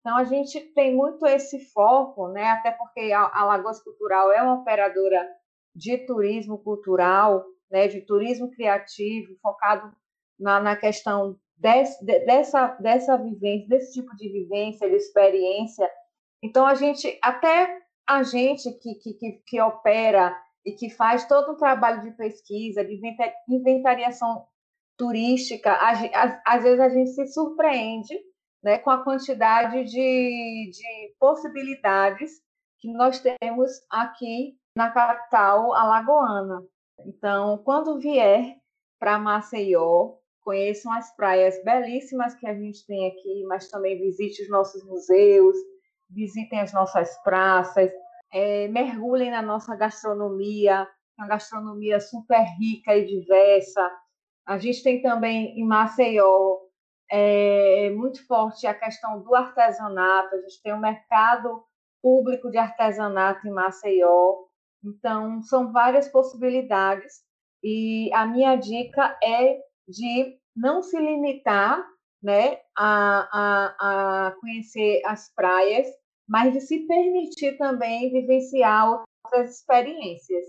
Então, 0.00 0.16
a 0.16 0.24
gente 0.24 0.60
tem 0.60 0.94
muito 0.94 1.26
esse 1.26 1.58
foco, 1.72 2.28
né? 2.28 2.50
até 2.50 2.70
porque 2.72 3.10
a 3.12 3.44
Lagoas 3.44 3.82
Cultural 3.82 4.30
é 4.32 4.42
uma 4.42 4.56
operadora 4.56 5.26
de 5.74 5.96
turismo 5.98 6.58
cultural, 6.58 7.44
né, 7.70 7.88
de 7.88 8.00
turismo 8.02 8.50
criativo, 8.50 9.36
focado 9.42 9.94
na, 10.38 10.60
na 10.60 10.76
questão 10.76 11.38
desse, 11.56 12.04
dessa, 12.04 12.68
dessa 12.80 13.16
vivência, 13.16 13.68
desse 13.68 13.92
tipo 13.92 14.14
de 14.16 14.28
vivência, 14.28 14.88
de 14.88 14.96
experiência. 14.96 15.90
Então, 16.42 16.66
a 16.66 16.74
gente, 16.74 17.18
até 17.22 17.80
a 18.06 18.22
gente 18.22 18.70
que, 18.78 18.94
que, 18.96 19.42
que, 19.46 19.60
opera 19.60 20.36
e 20.64 20.72
que 20.72 20.90
faz 20.90 21.26
todo 21.26 21.52
um 21.52 21.56
trabalho 21.56 22.02
de 22.02 22.10
pesquisa, 22.12 22.84
de 22.84 23.00
inventariação 23.48 24.46
turística, 24.96 25.76
às 26.44 26.62
vezes 26.62 26.80
a 26.80 26.88
gente 26.88 27.10
se 27.10 27.26
surpreende 27.28 28.14
né, 28.62 28.78
com 28.78 28.90
a 28.90 29.02
quantidade 29.02 29.84
de, 29.84 30.70
de 30.70 31.14
possibilidades 31.18 32.30
que 32.78 32.92
nós 32.92 33.20
temos 33.20 33.70
aqui 33.90 34.56
na 34.76 34.90
capital 34.90 35.74
alagoana. 35.74 36.62
Então, 37.06 37.58
quando 37.58 37.98
vier 37.98 38.56
para 38.98 39.18
Maceió, 39.18 40.14
conheçam 40.42 40.92
as 40.92 41.14
praias 41.16 41.62
belíssimas 41.64 42.34
que 42.34 42.46
a 42.46 42.54
gente 42.54 42.86
tem 42.86 43.08
aqui, 43.08 43.44
mas 43.46 43.68
também 43.68 43.98
visite 43.98 44.42
os 44.42 44.48
nossos 44.48 44.84
museus, 44.84 45.56
visitem 46.10 46.60
as 46.60 46.72
nossas 46.72 47.16
praças, 47.22 47.90
é, 48.32 48.68
mergulhem 48.68 49.30
na 49.30 49.42
nossa 49.42 49.74
gastronomia, 49.76 50.88
uma 51.18 51.28
gastronomia 51.28 52.00
super 52.00 52.44
rica 52.58 52.96
e 52.96 53.06
diversa. 53.06 53.90
A 54.46 54.58
gente 54.58 54.82
tem 54.82 55.00
também 55.00 55.58
em 55.58 55.64
Maceió 55.66 56.58
é, 57.10 57.90
muito 57.90 58.26
forte 58.26 58.66
a 58.66 58.74
questão 58.74 59.22
do 59.22 59.34
artesanato, 59.34 60.34
a 60.34 60.40
gente 60.40 60.62
tem 60.62 60.74
um 60.74 60.80
mercado 60.80 61.64
público 62.02 62.50
de 62.50 62.58
artesanato 62.58 63.46
em 63.46 63.50
Maceió, 63.52 64.44
então, 64.84 65.42
são 65.42 65.72
várias 65.72 66.08
possibilidades 66.08 67.22
e 67.62 68.10
a 68.12 68.26
minha 68.26 68.56
dica 68.56 69.18
é 69.22 69.58
de 69.88 70.38
não 70.54 70.82
se 70.82 70.98
limitar 70.98 71.84
né, 72.22 72.58
a, 72.76 73.28
a, 73.32 74.28
a 74.28 74.30
conhecer 74.40 75.02
as 75.04 75.30
praias, 75.34 75.86
mas 76.26 76.52
de 76.52 76.60
se 76.60 76.80
permitir 76.86 77.56
também 77.58 78.10
vivenciar 78.10 79.04
outras 79.24 79.56
experiências. 79.56 80.44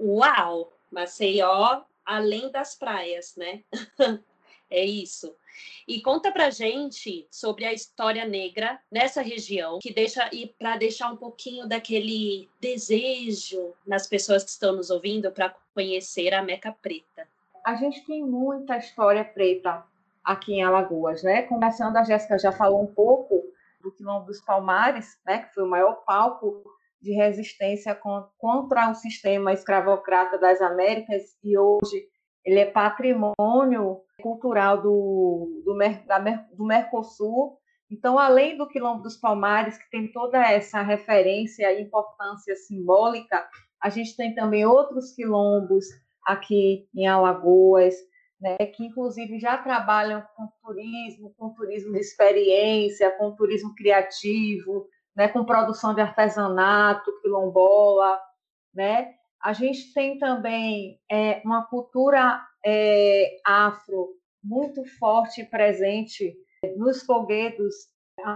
Uau! 0.00 0.72
Maceió, 0.90 1.82
além 2.04 2.50
das 2.50 2.76
praias, 2.76 3.34
né? 3.36 3.62
é 4.70 4.84
isso. 4.84 5.36
E 5.86 6.00
conta 6.00 6.32
pra 6.32 6.50
gente 6.50 7.26
sobre 7.30 7.64
a 7.64 7.72
história 7.72 8.24
negra 8.24 8.80
nessa 8.90 9.22
região, 9.22 9.78
que 9.78 9.92
deixa 9.92 10.28
e 10.32 10.46
para 10.46 10.76
deixar 10.76 11.10
um 11.10 11.16
pouquinho 11.16 11.68
daquele 11.68 12.48
desejo 12.60 13.72
nas 13.86 14.06
pessoas 14.06 14.44
que 14.44 14.50
estão 14.50 14.74
nos 14.74 14.90
ouvindo 14.90 15.30
para 15.30 15.54
conhecer 15.74 16.34
a 16.34 16.42
Meca 16.42 16.72
Preta. 16.72 17.28
A 17.64 17.74
gente 17.74 18.04
tem 18.04 18.24
muita 18.24 18.76
história 18.76 19.24
preta 19.24 19.84
aqui 20.24 20.54
em 20.54 20.62
Alagoas, 20.62 21.22
né? 21.22 21.42
Começando, 21.42 21.96
a 21.96 22.04
Jéssica 22.04 22.38
já 22.38 22.52
falou 22.52 22.82
um 22.82 22.86
pouco 22.86 23.42
do 23.80 23.92
Quilombo 23.92 24.26
dos 24.26 24.40
Palmares, 24.40 25.18
né? 25.24 25.38
Que 25.38 25.54
foi 25.54 25.64
o 25.64 25.68
maior 25.68 25.94
palco 26.04 26.62
de 27.00 27.12
resistência 27.12 27.94
contra 28.38 28.90
o 28.90 28.94
sistema 28.94 29.52
escravocrata 29.52 30.38
das 30.38 30.60
Américas 30.60 31.36
e 31.42 31.56
hoje 31.56 32.08
ele 32.46 32.60
é 32.60 32.64
patrimônio 32.64 34.00
cultural 34.22 34.80
do, 34.80 35.62
do, 35.64 35.76
da, 36.06 36.18
do 36.54 36.64
Mercosul. 36.64 37.58
Então, 37.90 38.18
além 38.18 38.56
do 38.56 38.68
Quilombo 38.68 39.02
dos 39.02 39.16
Palmares, 39.16 39.76
que 39.76 39.90
tem 39.90 40.12
toda 40.12 40.38
essa 40.38 40.80
referência 40.80 41.72
e 41.72 41.82
importância 41.82 42.54
simbólica, 42.54 43.46
a 43.82 43.88
gente 43.90 44.16
tem 44.16 44.32
também 44.34 44.64
outros 44.64 45.12
quilombos 45.12 45.86
aqui 46.24 46.88
em 46.94 47.06
Alagoas, 47.06 47.94
né, 48.40 48.56
que 48.58 48.84
inclusive 48.84 49.38
já 49.38 49.58
trabalham 49.58 50.22
com 50.36 50.48
turismo, 50.62 51.34
com 51.36 51.50
turismo 51.54 51.92
de 51.92 52.00
experiência, 52.00 53.10
com 53.12 53.34
turismo 53.34 53.74
criativo, 53.74 54.86
né, 55.16 55.28
com 55.28 55.44
produção 55.44 55.94
de 55.94 56.00
artesanato, 56.00 57.20
quilombola, 57.22 58.20
né? 58.74 59.14
A 59.42 59.52
gente 59.52 59.92
tem 59.92 60.18
também 60.18 60.98
é, 61.10 61.40
uma 61.44 61.66
cultura 61.66 62.40
é, 62.64 63.36
afro 63.44 64.08
muito 64.42 64.84
forte 64.98 65.42
e 65.42 65.48
presente 65.48 66.34
nos 66.76 67.02
foguetos 67.04 67.74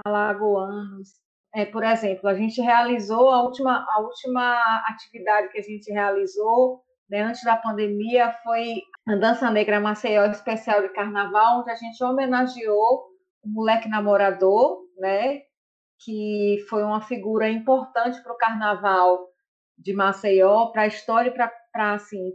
alagoanos. 0.04 1.08
É, 1.54 1.64
por 1.64 1.82
exemplo, 1.82 2.28
a 2.28 2.34
gente 2.34 2.60
realizou 2.60 3.30
a 3.30 3.42
última, 3.42 3.84
a 3.88 4.00
última 4.00 4.82
atividade 4.86 5.48
que 5.50 5.58
a 5.58 5.62
gente 5.62 5.90
realizou 5.92 6.82
né, 7.10 7.22
antes 7.22 7.42
da 7.42 7.56
pandemia 7.56 8.32
foi 8.44 8.82
a 9.08 9.16
Dança 9.16 9.50
Negra 9.50 9.80
Maceió 9.80 10.24
Especial 10.26 10.82
de 10.82 10.90
Carnaval, 10.90 11.60
onde 11.60 11.70
a 11.70 11.74
gente 11.74 12.02
homenageou 12.04 13.08
o 13.42 13.48
moleque 13.48 13.88
namorador, 13.88 14.78
né, 14.96 15.40
que 16.04 16.64
foi 16.68 16.84
uma 16.84 17.00
figura 17.00 17.48
importante 17.48 18.22
para 18.22 18.32
o 18.32 18.36
Carnaval 18.36 19.26
de 19.80 19.94
Maceió, 19.94 20.66
para 20.66 20.82
a 20.82 20.86
história 20.86 21.30
e 21.30 21.34
para 21.34 21.94
assim, 21.94 22.32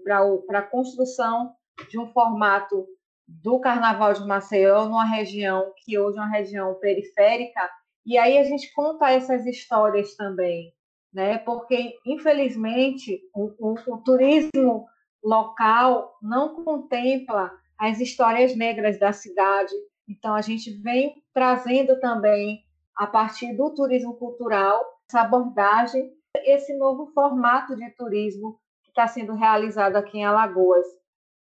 a 0.49 0.61
construção 0.63 1.53
de 1.89 1.99
um 1.99 2.07
formato 2.07 2.87
do 3.27 3.59
Carnaval 3.59 4.13
de 4.13 4.25
Maceió 4.25 4.85
numa 4.85 5.05
região 5.05 5.71
que 5.77 5.97
hoje 5.97 6.17
é 6.17 6.21
uma 6.21 6.29
região 6.29 6.73
periférica. 6.75 7.69
E 8.05 8.17
aí 8.17 8.37
a 8.37 8.43
gente 8.43 8.73
conta 8.73 9.11
essas 9.11 9.45
histórias 9.45 10.15
também, 10.15 10.73
né? 11.13 11.37
Porque 11.39 11.95
infelizmente 12.05 13.21
o, 13.33 13.51
o, 13.59 13.93
o 13.93 13.97
turismo 14.03 14.87
local 15.23 16.15
não 16.21 16.63
contempla 16.63 17.51
as 17.77 17.99
histórias 17.99 18.55
negras 18.55 18.99
da 18.99 19.11
cidade. 19.11 19.73
Então 20.07 20.33
a 20.33 20.41
gente 20.41 20.71
vem 20.81 21.21
trazendo 21.33 21.99
também 21.99 22.63
a 22.95 23.05
partir 23.05 23.53
do 23.55 23.73
turismo 23.73 24.15
cultural 24.15 24.83
essa 25.09 25.21
abordagem 25.21 26.11
esse 26.43 26.75
novo 26.77 27.07
formato 27.13 27.75
de 27.75 27.89
turismo 27.91 28.59
que 28.83 28.89
está 28.89 29.07
sendo 29.07 29.33
realizado 29.33 29.95
aqui 29.95 30.19
em 30.19 30.25
Alagoas. 30.25 30.85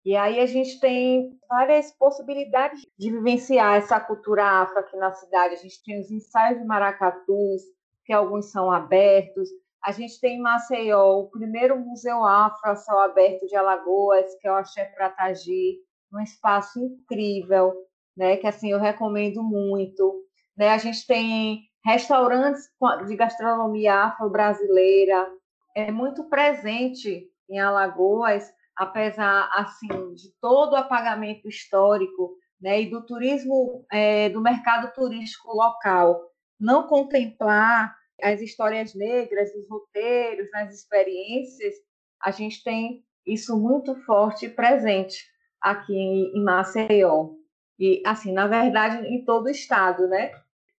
E 0.06 0.16
aí 0.16 0.40
a 0.40 0.46
gente 0.46 0.80
tem 0.80 1.38
várias 1.50 1.92
possibilidades 1.92 2.86
de 2.98 3.12
vivenciar 3.12 3.76
essa 3.76 4.00
cultura 4.00 4.62
afro 4.62 4.80
aqui 4.80 4.96
na 4.96 5.14
cidade. 5.14 5.56
A 5.56 5.58
gente 5.58 5.84
tem 5.84 6.00
os 6.00 6.10
ensaios 6.10 6.60
de 6.60 6.66
maracatus, 6.66 7.62
que 8.06 8.14
alguns 8.14 8.52
são 8.52 8.72
abertos. 8.72 9.50
A 9.84 9.92
gente 9.92 10.20
tem 10.22 10.38
em 10.38 10.42
Maceió 10.42 11.20
o 11.20 11.30
primeiro 11.30 11.78
museu 11.78 12.24
afro 12.24 12.72
a 12.72 12.76
céu 12.76 13.00
aberto 13.00 13.46
de 13.48 13.56
Alagoas, 13.56 14.34
que 14.40 14.48
é 14.48 14.52
o 14.52 14.56
Axé 14.56 14.86
Pratagi, 14.86 15.78
um 16.14 16.22
espaço 16.22 16.80
incrível, 16.80 17.74
né? 18.16 18.38
Que 18.38 18.48
assim 18.48 18.72
eu 18.72 18.80
recomendo 18.80 19.44
muito. 19.44 20.24
Né? 20.58 20.70
A 20.70 20.78
gente 20.78 21.06
tem 21.06 21.67
restaurantes 21.86 22.70
de 23.08 23.16
gastronomia 23.16 23.96
afro-brasileira, 23.96 25.28
é 25.76 25.92
muito 25.92 26.28
presente 26.30 27.30
em 27.50 27.60
Alagoas, 27.60 28.52
apesar 28.76 29.50
assim 29.54 30.14
de 30.14 30.34
todo 30.42 30.74
o 30.74 30.78
apagamento 30.78 31.48
histórico 31.48 32.36
né, 32.60 32.82
e 32.82 32.90
do 32.90 33.06
turismo, 33.06 33.86
é, 33.92 34.30
do 34.30 34.42
mercado 34.42 34.92
turístico 34.94 35.52
local, 35.52 36.22
não 36.60 36.88
contemplar 36.88 37.96
as 38.22 38.42
histórias 38.42 38.96
negras, 38.96 39.54
os 39.54 39.70
roteiros, 39.70 40.48
as 40.56 40.74
experiências, 40.74 41.76
a 42.22 42.32
gente 42.32 42.64
tem 42.64 43.04
isso 43.26 43.58
muito 43.58 43.96
forte 44.04 44.48
e 44.48 44.50
presente 44.50 45.24
aqui 45.62 45.94
em 45.94 46.44
Maceió. 46.44 47.36
E, 47.80 48.02
assim, 48.06 48.32
na 48.32 48.48
verdade, 48.48 49.06
em 49.08 49.24
todo 49.24 49.46
o 49.46 49.50
estado, 49.52 50.08
né? 50.08 50.32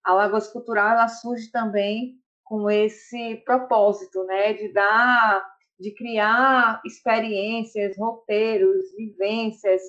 A 0.08 0.14
Lagoas 0.14 0.48
Cultural 0.48 0.92
ela 0.92 1.06
surge 1.06 1.50
também 1.50 2.14
com 2.42 2.70
esse 2.70 3.36
propósito, 3.44 4.24
né, 4.24 4.54
de 4.54 4.72
dar, 4.72 5.46
de 5.78 5.90
criar 5.94 6.80
experiências, 6.82 7.94
roteiros, 7.98 8.90
vivências 8.96 9.82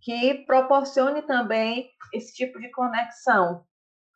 que 0.00 0.44
proporcione 0.46 1.22
também 1.22 1.90
esse 2.12 2.32
tipo 2.32 2.60
de 2.60 2.70
conexão 2.70 3.64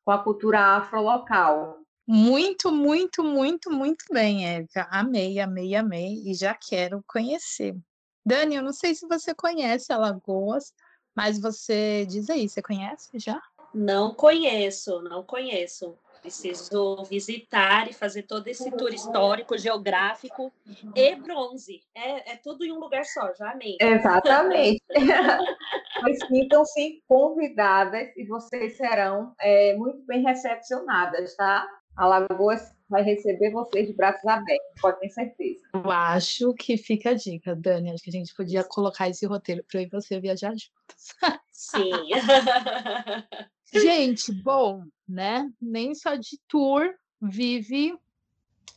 com 0.05 0.13
a 0.13 0.23
cultura 0.23 0.77
afro-local. 0.77 1.79
Muito, 2.07 2.71
muito, 2.71 3.25
muito, 3.25 3.69
muito 3.69 4.05
bem, 4.13 4.47
Érica. 4.47 4.87
Amei, 4.93 5.41
amei, 5.41 5.75
amei 5.75 6.23
e 6.25 6.35
já 6.35 6.55
quero 6.55 7.03
conhecer. 7.05 7.77
Dani, 8.25 8.55
eu 8.55 8.63
não 8.63 8.73
sei 8.73 8.95
se 8.95 9.09
você 9.09 9.35
conhece 9.35 9.93
Alagoas, 9.93 10.73
mas 11.17 11.41
você 11.41 12.07
diz 12.07 12.31
aí, 12.31 12.49
você 12.49 12.63
conhece 12.63 13.19
já? 13.19 13.43
Não 13.75 14.15
conheço, 14.15 15.01
não 15.03 15.23
conheço. 15.23 15.97
Preciso 16.21 17.05
visitar 17.05 17.89
e 17.89 17.93
fazer 17.93 18.25
todo 18.25 18.49
esse 18.49 18.71
tour 18.73 18.93
histórico, 18.93 19.57
geográfico 19.57 20.53
e 20.95 21.15
bronze. 21.15 21.81
É, 21.95 22.33
é 22.33 22.37
tudo 22.37 22.65
em 22.65 22.73
um 22.73 22.81
lugar 22.81 23.05
só, 23.05 23.33
já 23.35 23.53
amei. 23.53 23.77
Exatamente. 23.81 24.83
Mas 26.03 26.19
sintam-se 26.27 27.03
convidadas 27.07 28.09
e 28.17 28.27
vocês 28.27 28.77
serão 28.77 29.33
é, 29.41 29.75
muito 29.77 30.05
bem 30.07 30.23
recepcionadas, 30.23 31.35
tá? 31.37 31.67
Alagoas 31.97 32.73
vai 32.89 33.03
receber 33.03 33.51
vocês 33.51 33.87
de 33.87 33.93
braços 33.93 34.25
abertos, 34.27 34.81
pode 34.81 35.01
ter 35.01 35.11
certeza. 35.11 35.61
Eu 35.75 35.91
acho 35.91 36.55
que 36.55 36.77
fica 36.77 37.11
a 37.11 37.15
dica, 37.15 37.57
Dani. 37.57 37.93
Acho 37.93 38.05
que 38.05 38.11
a 38.11 38.13
gente 38.13 38.35
podia 38.35 38.65
colocar 38.65 39.09
esse 39.09 39.27
roteiro 39.27 39.65
para 39.65 39.81
eu 39.81 39.87
e 39.87 39.89
você 39.89 40.21
viajar 40.21 40.51
juntos. 40.51 41.39
Sim. 41.53 41.91
Gente, 43.73 44.33
bom, 44.33 44.85
né? 45.07 45.51
Nem 45.61 45.95
só 45.95 46.15
de 46.15 46.39
tour 46.49 46.95
vive 47.21 47.99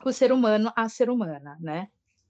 o 0.03 0.11
ser 0.11 0.31
humano 0.31 0.71
a 0.75 0.89
ser 0.89 1.09
humana, 1.09 1.57
né? 1.59 1.87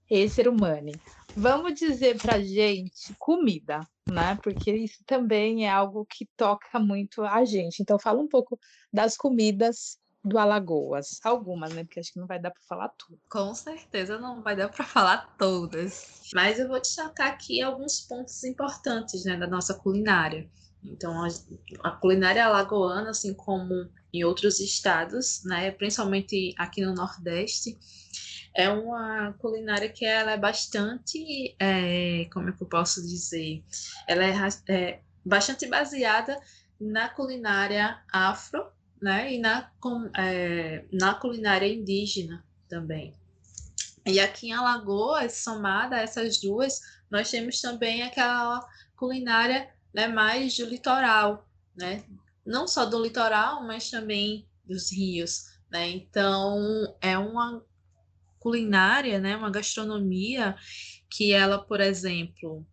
E 0.08 0.28
ser 0.28 0.48
humano. 0.48 1.00
Vamos 1.34 1.74
dizer 1.74 2.20
pra 2.20 2.38
gente 2.40 3.14
comida, 3.18 3.80
né? 4.06 4.38
Porque 4.42 4.70
isso 4.70 5.02
também 5.06 5.66
é 5.66 5.70
algo 5.70 6.04
que 6.04 6.28
toca 6.36 6.78
muito 6.78 7.22
a 7.22 7.44
gente. 7.44 7.80
Então, 7.80 7.98
fala 7.98 8.20
um 8.20 8.28
pouco 8.28 8.58
das 8.92 9.16
comidas 9.16 9.98
do 10.22 10.38
Alagoas. 10.38 11.18
Algumas, 11.24 11.72
né? 11.72 11.84
Porque 11.84 12.00
acho 12.00 12.12
que 12.12 12.20
não 12.20 12.26
vai 12.26 12.38
dar 12.38 12.50
para 12.50 12.62
falar 12.68 12.90
tudo. 12.90 13.18
Com 13.30 13.54
certeza 13.54 14.18
não 14.18 14.42
vai 14.42 14.54
dar 14.54 14.68
para 14.68 14.84
falar 14.84 15.34
todas. 15.38 16.20
Mas 16.34 16.58
eu 16.58 16.68
vou 16.68 16.80
destacar 16.80 17.28
aqui 17.28 17.62
alguns 17.62 18.00
pontos 18.02 18.44
importantes 18.44 19.24
né, 19.24 19.36
da 19.36 19.46
nossa 19.46 19.74
culinária. 19.74 20.48
Então, 20.84 21.24
a, 21.24 21.28
a, 21.84 21.90
culinária 21.92 22.44
alagoana, 22.44 23.10
assim 23.10 23.32
como 23.34 23.88
em 24.12 24.24
outros 24.24 24.60
estados, 24.60 25.42
né, 25.44 25.70
principalmente 25.70 26.54
aqui 26.58 26.84
no 26.84 26.94
Nordeste, 26.94 27.78
é 28.54 28.68
uma 28.68 29.32
culinária 29.34 29.88
que 29.88 30.04
ela 30.04 30.32
é 30.32 30.36
bastante, 30.36 31.54
é, 31.58 32.28
como 32.32 32.48
é 32.48 32.52
que 32.52 32.62
eu 32.62 32.68
posso 32.68 33.00
dizer, 33.02 33.64
ela 34.06 34.24
é, 34.24 34.34
é 34.68 35.00
bastante 35.24 35.66
baseada 35.66 36.38
na 36.80 37.08
culinária 37.08 38.02
afro, 38.12 38.66
né, 39.00 39.34
e 39.34 39.38
na, 39.38 39.70
com, 39.80 40.10
é, 40.16 40.84
na 40.92 41.14
culinária 41.14 41.66
indígena 41.66 42.44
também. 42.68 43.14
E 44.04 44.18
aqui 44.18 44.48
em 44.48 44.52
Alagoas, 44.52 45.34
somada 45.34 45.96
a 45.96 46.00
essas 46.00 46.40
duas, 46.40 46.80
nós 47.10 47.30
temos 47.30 47.60
também 47.60 48.02
aquela 48.02 48.66
culinária 48.96 49.68
né, 49.94 50.08
mais 50.08 50.56
do 50.56 50.66
litoral, 50.66 51.48
né? 51.76 52.04
Não 52.44 52.66
só 52.66 52.84
do 52.84 53.02
litoral, 53.02 53.64
mas 53.66 53.90
também 53.90 54.48
dos 54.64 54.90
rios, 54.92 55.44
né? 55.70 55.90
Então, 55.90 56.96
é 57.00 57.16
uma 57.16 57.64
culinária, 58.38 59.20
né, 59.20 59.36
uma 59.36 59.50
gastronomia 59.50 60.56
que 61.08 61.32
ela, 61.32 61.58
por 61.64 61.80
exemplo, 61.80 62.66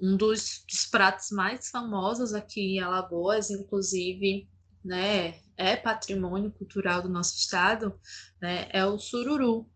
um, 0.00 0.16
dos, 0.16 0.64
dos 0.66 0.86
pratos 0.86 1.30
mais 1.30 1.68
famosos 1.68 2.32
aqui 2.32 2.76
em 2.76 2.80
Alagoas, 2.80 3.50
inclusive, 3.50 4.48
né, 4.82 5.38
é 5.56 5.76
patrimônio 5.76 6.50
cultural 6.50 7.02
do 7.02 7.10
nosso 7.10 7.36
estado, 7.36 7.94
né, 8.40 8.68
é 8.72 8.84
o 8.86 8.98
sururu, 8.98 9.68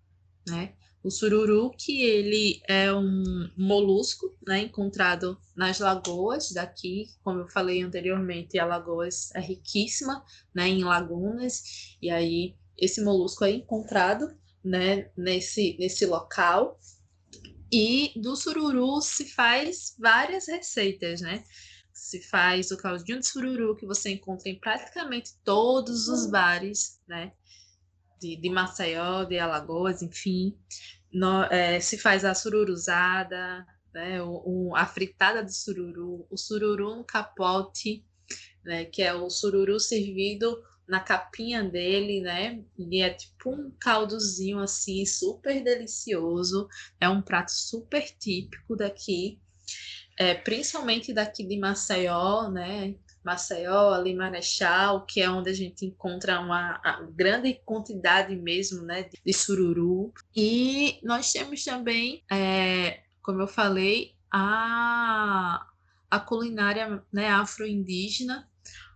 né? 0.48 0.74
O 1.06 1.10
sururu 1.10 1.70
que 1.70 2.02
ele 2.02 2.60
é 2.66 2.92
um 2.92 3.48
molusco, 3.56 4.36
né, 4.44 4.62
encontrado 4.62 5.38
nas 5.54 5.78
lagoas 5.78 6.50
daqui, 6.50 7.06
como 7.22 7.42
eu 7.42 7.48
falei 7.48 7.80
anteriormente, 7.80 8.58
Alagoas 8.58 9.30
é 9.32 9.40
riquíssima, 9.40 10.24
né, 10.52 10.66
em 10.66 10.82
lagunas, 10.82 11.96
e 12.02 12.10
aí 12.10 12.56
esse 12.76 13.04
molusco 13.04 13.44
é 13.44 13.52
encontrado, 13.52 14.36
né, 14.64 15.08
nesse 15.16 15.76
nesse 15.78 16.04
local. 16.06 16.76
E 17.70 18.12
do 18.16 18.34
sururu 18.34 19.00
se 19.00 19.26
faz 19.26 19.94
várias 20.00 20.48
receitas, 20.48 21.20
né? 21.20 21.44
se 21.92 22.20
faz 22.20 22.72
o 22.72 22.76
caldinho 22.76 23.20
de 23.20 23.28
sururu 23.28 23.76
que 23.76 23.86
você 23.86 24.10
encontra 24.10 24.48
em 24.48 24.58
praticamente 24.58 25.36
todos 25.44 26.08
os 26.08 26.28
bares, 26.28 27.00
né? 27.06 27.32
De, 28.20 28.34
de 28.34 28.50
Maceió, 28.50 29.24
de 29.24 29.38
Alagoas, 29.38 30.02
enfim. 30.02 30.56
No, 31.18 31.44
é, 31.44 31.80
se 31.80 31.96
faz 31.98 32.24
a 32.24 32.34
sururuzada, 32.34 33.66
né? 33.92 34.22
O, 34.22 34.42
o, 34.44 34.76
a 34.76 34.84
fritada 34.86 35.44
de 35.44 35.54
sururu, 35.54 36.26
o 36.30 36.36
sururu 36.36 36.96
no 36.96 37.04
capote, 37.04 38.04
né? 38.64 38.84
Que 38.84 39.02
é 39.02 39.14
o 39.14 39.30
sururu 39.30 39.78
servido 39.80 40.62
na 40.86 41.00
capinha 41.00 41.62
dele, 41.64 42.20
né? 42.20 42.62
E 42.78 43.02
é 43.02 43.10
tipo 43.10 43.50
um 43.50 43.72
caldozinho 43.80 44.58
assim, 44.58 45.04
super 45.06 45.62
delicioso. 45.62 46.68
É 47.00 47.08
um 47.08 47.22
prato 47.22 47.50
super 47.50 48.02
típico 48.18 48.76
daqui 48.76 49.40
é, 50.18 50.34
principalmente 50.34 51.12
daqui 51.12 51.44
de 51.44 51.58
Maceió, 51.58 52.48
né? 52.50 52.94
Maceió, 53.26 53.92
ali 53.92 54.14
Marechal, 54.14 55.04
que 55.04 55.20
é 55.20 55.28
onde 55.28 55.50
a 55.50 55.52
gente 55.52 55.84
encontra 55.84 56.38
uma 56.38 56.80
grande 57.12 57.54
quantidade 57.64 58.36
mesmo, 58.36 58.82
né, 58.82 59.10
de, 59.24 59.32
sururu. 59.32 60.14
E 60.34 61.00
nós 61.02 61.32
temos 61.32 61.64
também, 61.64 62.22
é, 62.30 63.00
como 63.20 63.42
eu 63.42 63.48
falei, 63.48 64.14
a, 64.32 65.66
a 66.08 66.20
culinária 66.20 67.02
né, 67.12 67.28
afro-indígena, 67.28 68.48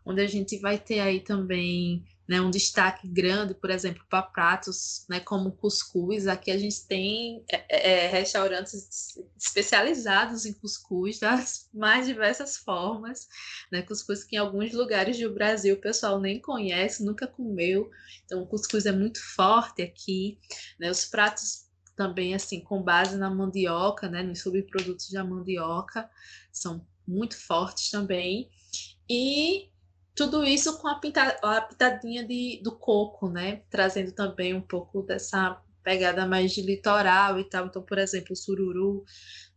onde 0.07 0.21
a 0.21 0.29
gente 0.29 0.57
vai 0.59 0.79
ter 0.79 1.01
aí 1.01 1.21
também 1.21 2.05
né, 2.31 2.41
um 2.41 2.49
destaque 2.49 3.09
grande, 3.09 3.55
por 3.55 3.71
exemplo, 3.71 4.05
para 4.09 4.23
pratos 4.23 5.05
né, 5.11 5.19
como 5.19 5.51
cuscuz. 5.51 6.29
Aqui 6.29 6.53
a 6.53 6.57
gente 6.57 6.87
tem 6.87 7.45
é, 7.51 7.65
é, 7.69 8.05
é, 8.05 8.07
restaurantes 8.07 9.19
especializados 9.37 10.47
em 10.47 10.53
cuscuz 10.53 11.19
das 11.19 11.69
mais 11.75 12.07
diversas 12.07 12.57
formas. 12.57 13.27
Né, 13.73 13.83
cuscuz 13.83 14.23
que 14.23 14.37
em 14.37 14.39
alguns 14.39 14.73
lugares 14.73 15.19
do 15.19 15.35
Brasil 15.35 15.75
o 15.75 15.81
pessoal 15.81 16.21
nem 16.21 16.41
conhece, 16.41 17.05
nunca 17.05 17.27
comeu. 17.27 17.91
Então, 18.25 18.43
o 18.43 18.47
cuscuz 18.47 18.87
é 18.87 18.93
muito 18.93 19.21
forte 19.35 19.83
aqui. 19.83 20.39
Né, 20.79 20.89
os 20.89 21.05
pratos 21.05 21.69
também 21.97 22.33
assim 22.33 22.61
com 22.61 22.81
base 22.81 23.19
na 23.19 23.29
mandioca, 23.29 24.09
né, 24.09 24.23
nos 24.23 24.41
subprodutos 24.41 25.11
da 25.11 25.25
mandioca, 25.25 26.09
são 26.53 26.87
muito 27.05 27.37
fortes 27.37 27.91
também. 27.91 28.49
E 29.09 29.70
tudo 30.21 30.45
isso 30.45 30.77
com 30.79 30.87
a, 30.87 30.97
pinta, 30.97 31.39
a 31.43 31.63
pitadinha 31.63 32.23
de, 32.27 32.61
do 32.63 32.73
coco, 32.73 33.31
né? 33.31 33.63
Trazendo 33.71 34.13
também 34.13 34.53
um 34.53 34.61
pouco 34.61 35.01
dessa 35.01 35.59
pegada 35.83 36.27
mais 36.27 36.53
de 36.53 36.61
litoral 36.61 37.39
e 37.39 37.45
tal. 37.45 37.65
Então, 37.65 37.81
por 37.81 37.97
exemplo, 37.97 38.35
o 38.35 38.37
sururu 38.37 39.03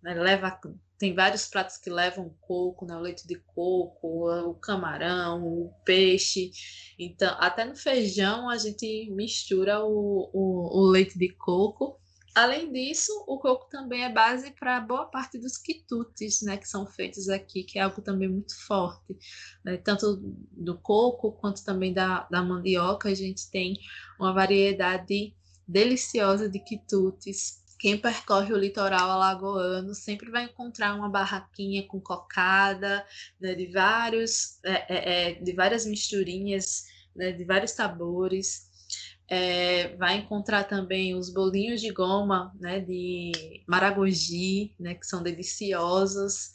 né, 0.01 0.13
leva 0.13 0.57
tem 0.97 1.13
vários 1.13 1.47
pratos 1.47 1.75
que 1.75 1.89
levam 1.89 2.33
coco, 2.39 2.85
né? 2.85 2.95
O 2.95 3.01
leite 3.01 3.27
de 3.27 3.35
coco, 3.35 4.29
o 4.29 4.53
camarão, 4.53 5.45
o 5.45 5.73
peixe. 5.83 6.51
Então, 6.97 7.35
até 7.41 7.65
no 7.65 7.75
feijão 7.75 8.49
a 8.49 8.55
gente 8.57 9.11
mistura 9.11 9.83
o, 9.83 10.29
o, 10.31 10.79
o 10.79 10.89
leite 10.91 11.19
de 11.19 11.27
coco 11.27 11.99
Além 12.35 12.71
disso, 12.71 13.11
o 13.27 13.37
coco 13.37 13.69
também 13.69 14.03
é 14.03 14.09
base 14.11 14.49
para 14.51 14.79
boa 14.79 15.05
parte 15.05 15.37
dos 15.37 15.55
quitutes, 15.55 16.41
né, 16.41 16.57
que 16.57 16.67
são 16.67 16.87
feitos 16.87 17.29
aqui, 17.29 17.63
que 17.63 17.77
é 17.77 17.83
algo 17.83 18.01
também 18.01 18.27
muito 18.27 18.59
forte. 18.65 19.15
Né? 19.63 19.77
Tanto 19.77 20.15
do 20.51 20.75
coco 20.79 21.31
quanto 21.33 21.63
também 21.63 21.93
da, 21.93 22.27
da 22.31 22.41
mandioca, 22.41 23.09
a 23.09 23.13
gente 23.13 23.51
tem 23.51 23.77
uma 24.19 24.33
variedade 24.33 25.35
deliciosa 25.67 26.49
de 26.49 26.59
quitutes. 26.59 27.61
Quem 27.77 27.99
percorre 27.99 28.51
o 28.51 28.57
litoral 28.57 29.11
alagoano 29.11 29.93
sempre 29.93 30.31
vai 30.31 30.45
encontrar 30.45 30.95
uma 30.95 31.09
barraquinha 31.09 31.85
com 31.87 32.01
cocada, 32.01 33.05
né, 33.39 33.53
de, 33.53 33.71
vários, 33.71 34.59
é, 34.63 34.71
é, 34.71 35.29
é 35.29 35.33
de 35.33 35.53
várias 35.53 35.85
misturinhas, 35.85 36.85
né, 37.15 37.31
de 37.31 37.45
vários 37.45 37.71
sabores. 37.71 38.72
É, 39.29 39.95
vai 39.95 40.17
encontrar 40.17 40.65
também 40.65 41.15
os 41.15 41.29
bolinhos 41.29 41.81
de 41.81 41.91
goma, 41.91 42.53
né, 42.59 42.79
de 42.79 43.63
maragogi, 43.67 44.75
né, 44.79 44.95
que 44.95 45.05
são 45.05 45.23
deliciosos. 45.23 46.51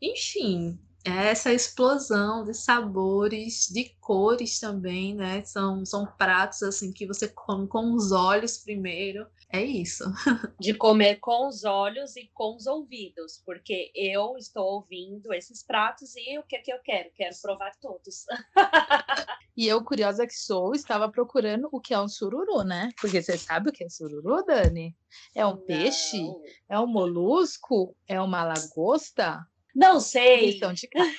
Enfim, 0.00 0.78
é 1.04 1.28
essa 1.28 1.52
explosão 1.52 2.44
de 2.44 2.54
sabores, 2.54 3.68
de 3.70 3.90
cores 4.00 4.58
também, 4.58 5.14
né? 5.14 5.44
São, 5.44 5.84
são 5.84 6.06
pratos 6.06 6.62
assim 6.62 6.90
que 6.92 7.06
você 7.06 7.28
come 7.28 7.68
com 7.68 7.92
os 7.92 8.10
olhos 8.10 8.56
primeiro. 8.56 9.26
É 9.52 9.62
isso. 9.62 10.02
De 10.58 10.74
comer 10.74 11.16
com 11.20 11.46
os 11.46 11.62
olhos 11.62 12.16
e 12.16 12.28
com 12.34 12.56
os 12.56 12.66
ouvidos, 12.66 13.40
porque 13.44 13.92
eu 13.94 14.36
estou 14.36 14.64
ouvindo 14.64 15.32
esses 15.32 15.62
pratos 15.62 16.16
e 16.16 16.38
o 16.38 16.42
que, 16.42 16.56
é 16.56 16.58
que 16.58 16.72
eu 16.72 16.78
quero? 16.80 17.10
Quero 17.14 17.36
provar 17.40 17.72
todos. 17.80 18.24
E 19.56 19.68
eu, 19.68 19.84
curiosa 19.84 20.26
que 20.26 20.34
sou, 20.34 20.74
estava 20.74 21.08
procurando 21.08 21.68
o 21.70 21.80
que 21.80 21.94
é 21.94 22.00
um 22.00 22.08
sururu, 22.08 22.64
né? 22.64 22.90
Porque 23.00 23.22
você 23.22 23.38
sabe 23.38 23.70
o 23.70 23.72
que 23.72 23.84
é 23.84 23.88
sururu, 23.88 24.44
Dani? 24.44 24.96
É 25.32 25.46
um 25.46 25.50
Não. 25.50 25.58
peixe? 25.58 26.26
É 26.68 26.78
um 26.80 26.88
molusco? 26.88 27.96
É 28.08 28.20
uma 28.20 28.42
lagosta? 28.42 29.46
Não 29.72 30.00
sei. 30.00 30.52
Lição 30.52 30.72
de 30.72 30.88
casa. 30.88 31.10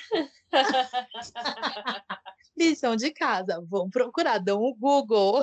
Lição 2.56 2.96
de 2.96 3.10
casa. 3.10 3.64
Vão 3.68 3.88
procurar, 3.88 4.38
dão 4.38 4.62
o 4.62 4.74
Google. 4.74 5.42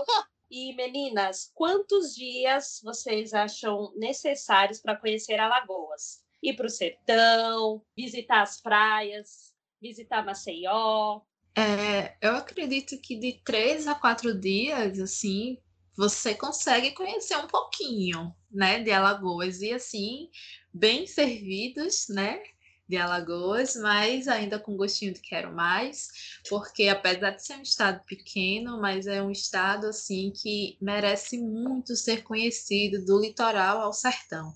E 0.49 0.75
meninas, 0.75 1.51
quantos 1.55 2.13
dias 2.13 2.79
vocês 2.83 3.33
acham 3.33 3.91
necessários 3.95 4.79
para 4.79 4.95
conhecer 4.95 5.39
Alagoas? 5.39 6.23
Ir 6.43 6.55
para 6.55 6.67
o 6.67 6.69
sertão, 6.69 7.81
visitar 7.97 8.43
as 8.43 8.61
praias, 8.61 9.51
visitar 9.81 10.23
Maceió? 10.23 11.21
É, 11.55 12.15
eu 12.21 12.35
acredito 12.35 12.97
que 12.99 13.15
de 13.15 13.39
três 13.45 13.87
a 13.87 13.93
quatro 13.93 14.33
dias, 14.39 14.99
assim, 14.99 15.57
você 15.95 16.33
consegue 16.33 16.91
conhecer 16.91 17.37
um 17.37 17.47
pouquinho, 17.47 18.33
né, 18.51 18.79
de 18.81 18.91
Alagoas 18.91 19.61
e 19.61 19.71
assim, 19.71 20.29
bem 20.73 21.05
servidos, 21.05 22.07
né, 22.09 22.41
de 22.89 22.97
Alagoas, 22.97 23.75
mas 23.75 24.27
ainda 24.27 24.59
com 24.59 24.75
gostinho 24.75 25.13
de 25.13 25.21
quero 25.21 25.53
mais, 25.53 26.07
porque 26.49 26.87
apesar 26.87 27.31
de 27.31 27.45
ser 27.45 27.55
um 27.57 27.61
estado 27.61 28.03
pequeno, 28.05 28.81
mas 28.81 29.05
é 29.05 29.21
um 29.21 29.31
estado 29.31 29.87
assim 29.87 30.31
que 30.35 30.75
merece 30.81 31.37
muito 31.39 31.95
ser 31.95 32.23
conhecido 32.23 33.05
do 33.05 33.21
litoral 33.21 33.79
ao 33.79 33.93
sertão. 33.93 34.53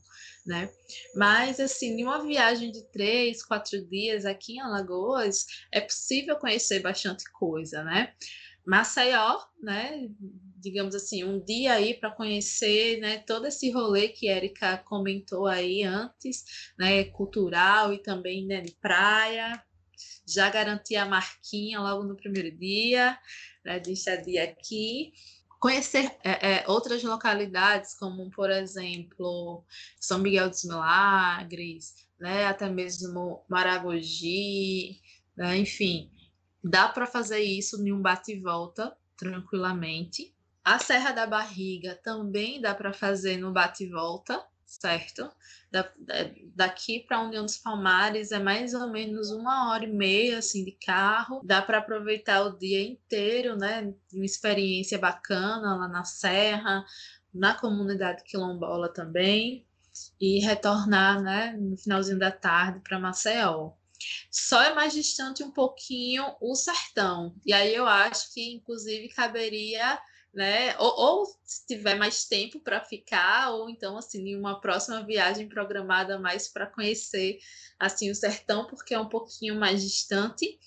Né? 0.48 0.70
Mas, 1.14 1.60
assim, 1.60 2.00
em 2.00 2.04
uma 2.04 2.26
viagem 2.26 2.72
de 2.72 2.82
três, 2.90 3.44
quatro 3.44 3.86
dias 3.86 4.26
aqui 4.26 4.54
em 4.54 4.62
Alagoas, 4.62 5.46
é 5.74 5.82
possível 5.82 6.38
conhecer 6.38 6.80
bastante 6.80 7.30
coisa, 7.34 7.84
né? 7.84 8.14
Maceió, 8.66 9.40
né? 9.62 10.10
Digamos 10.56 10.96
assim, 10.96 11.26
um 11.26 11.44
dia 11.44 11.74
aí 11.74 11.94
para 11.94 12.12
conhecer, 12.12 13.00
né? 13.02 13.18
Todo 13.20 13.48
esse 13.48 13.70
rolê 13.72 14.08
que 14.08 14.28
Erika 14.28 14.78
comentou 14.78 15.48
aí 15.48 15.84
antes, 15.84 16.46
né? 16.80 17.04
Cultural 17.06 17.94
e 17.94 18.02
também 18.02 18.46
né, 18.46 18.62
de 18.62 18.72
praia. 18.72 19.62
Já 20.26 20.50
garanti 20.50 20.96
a 20.96 21.06
marquinha 21.06 21.80
logo 21.80 22.04
no 22.04 22.16
primeiro 22.16 22.52
dia, 22.58 23.20
né? 23.66 23.80
De 23.80 23.92
estadia 23.92 24.46
aqui 24.46 25.12
conhecer 25.60 26.16
é, 26.24 26.56
é, 26.56 26.66
outras 26.68 27.04
localidades, 27.04 27.94
como 27.96 28.30
por 28.32 28.50
exemplo 28.50 29.64
São 30.00 30.20
Miguel 30.20 30.50
dos 30.50 30.64
Milagres, 30.64 32.08
né, 32.20 32.46
até 32.46 32.70
mesmo 32.70 33.44
Maragogi, 33.50 35.00
né, 35.36 35.58
enfim, 35.58 36.12
Dá 36.64 36.88
para 36.88 37.06
fazer 37.06 37.40
isso 37.40 37.82
em 37.82 37.94
um 37.94 38.02
bate 38.02 38.34
e 38.34 38.40
volta 38.42 38.96
tranquilamente. 39.16 40.36
A 40.64 40.78
Serra 40.80 41.12
da 41.12 41.26
Barriga 41.26 41.98
também 42.04 42.60
dá 42.60 42.76
para 42.76 42.92
fazer 42.92 43.38
no 43.38 43.54
bate 43.54 43.86
e 43.86 43.90
volta, 43.90 44.44
certo? 44.68 45.32
Da, 45.72 45.84
da, 45.98 46.30
daqui 46.54 47.00
para 47.08 47.24
União 47.24 47.46
dos 47.46 47.58
Palmares 47.58 48.32
é 48.32 48.40
mais 48.40 48.74
ou 48.74 48.90
menos 48.92 49.32
uma 49.32 49.72
hora 49.72 49.86
e 49.86 49.92
meia 49.92 50.40
assim 50.40 50.64
de 50.66 50.74
carro. 50.74 51.42
Dá 51.44 51.62
para 51.62 51.80
aproveitar 51.80 52.44
o 52.44 52.58
dia 52.58 52.84
inteiro, 52.84 53.56
né? 53.56 53.94
Uma 54.14 54.26
experiência 54.26 55.00
bacana 55.00 55.76
lá 55.76 55.88
na 55.88 56.04
Serra, 56.04 56.86
na 57.34 57.54
comunidade 57.56 58.24
quilombola 58.24 58.94
também. 58.94 59.66
e 60.22 60.40
retornar, 60.40 61.22
né, 61.22 61.54
no 61.60 61.78
finalzinho 61.78 62.20
da 62.20 62.32
tarde 62.32 62.82
para 62.82 63.00
Maceió. 63.00 63.72
Só 64.32 64.62
é 64.62 64.74
mais 64.76 64.94
distante 64.94 65.44
um 65.44 65.52
pouquinho 65.52 66.24
o 66.40 66.54
sertão. 66.56 67.36
E 67.46 67.52
aí 67.54 67.74
eu 67.74 67.88
acho 67.88 68.32
que, 68.34 68.54
inclusive, 68.54 69.10
caberia 69.10 70.00
né? 70.34 70.78
Ou, 70.78 70.94
ou, 70.96 71.26
se 71.44 71.66
tiver 71.66 71.96
mais 71.96 72.26
tempo 72.26 72.60
para 72.60 72.84
ficar, 72.84 73.52
ou 73.52 73.70
então 73.70 73.98
assim, 73.98 74.30
em 74.30 74.36
uma 74.36 74.60
próxima 74.60 75.04
viagem 75.04 75.48
programada 75.48 76.20
mais 76.20 76.48
para 76.48 76.68
conhecer 76.68 77.40
assim 77.80 78.12
o 78.12 78.16
sertão, 78.16 78.66
porque 78.66 78.94
é 78.94 79.00
um 79.00 79.10
pouquinho 79.10 79.56
mais 79.56 79.82
distante. 79.82 80.60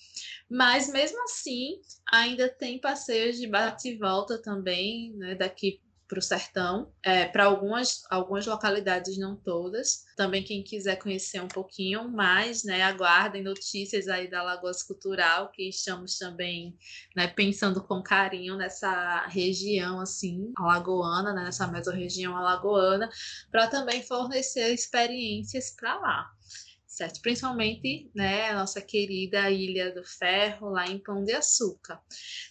Mas 0.49 0.91
mesmo 0.91 1.23
assim, 1.23 1.81
ainda 2.11 2.49
tem 2.49 2.79
passeios 2.79 3.37
de 3.37 3.47
bate 3.47 3.89
e 3.89 3.97
volta 3.97 4.37
também, 4.37 5.13
né? 5.13 5.35
Daqui 5.35 5.79
para 6.11 6.19
o 6.19 6.21
sertão, 6.21 6.91
é, 7.01 7.25
para 7.25 7.45
algumas, 7.45 8.03
algumas 8.09 8.45
localidades, 8.45 9.17
não 9.17 9.33
todas. 9.33 10.03
Também 10.17 10.43
quem 10.43 10.61
quiser 10.61 10.97
conhecer 10.97 11.41
um 11.41 11.47
pouquinho 11.47 12.11
mais, 12.11 12.65
né, 12.65 12.83
aguardem 12.83 13.41
notícias 13.41 14.09
aí 14.09 14.29
da 14.29 14.43
Lagoas 14.43 14.83
Cultural, 14.83 15.49
que 15.51 15.69
estamos 15.69 16.17
também 16.17 16.77
né, 17.15 17.27
pensando 17.29 17.81
com 17.81 18.03
carinho 18.03 18.57
nessa 18.57 19.25
região 19.27 20.01
assim, 20.01 20.51
alagoana, 20.57 21.31
né, 21.33 21.45
nessa 21.45 21.65
mesorregião 21.67 22.35
alagoana, 22.35 23.09
para 23.49 23.67
também 23.67 24.03
fornecer 24.03 24.73
experiências 24.73 25.73
para 25.73 25.97
lá 25.97 26.29
certo? 26.85 27.21
Principalmente, 27.21 28.11
né, 28.13 28.49
a 28.49 28.55
nossa 28.55 28.81
querida 28.81 29.49
Ilha 29.49 29.93
do 29.95 30.03
Ferro, 30.03 30.69
lá 30.69 30.85
em 30.87 30.99
Pão 30.99 31.23
de 31.23 31.31
Açúcar. 31.31 31.99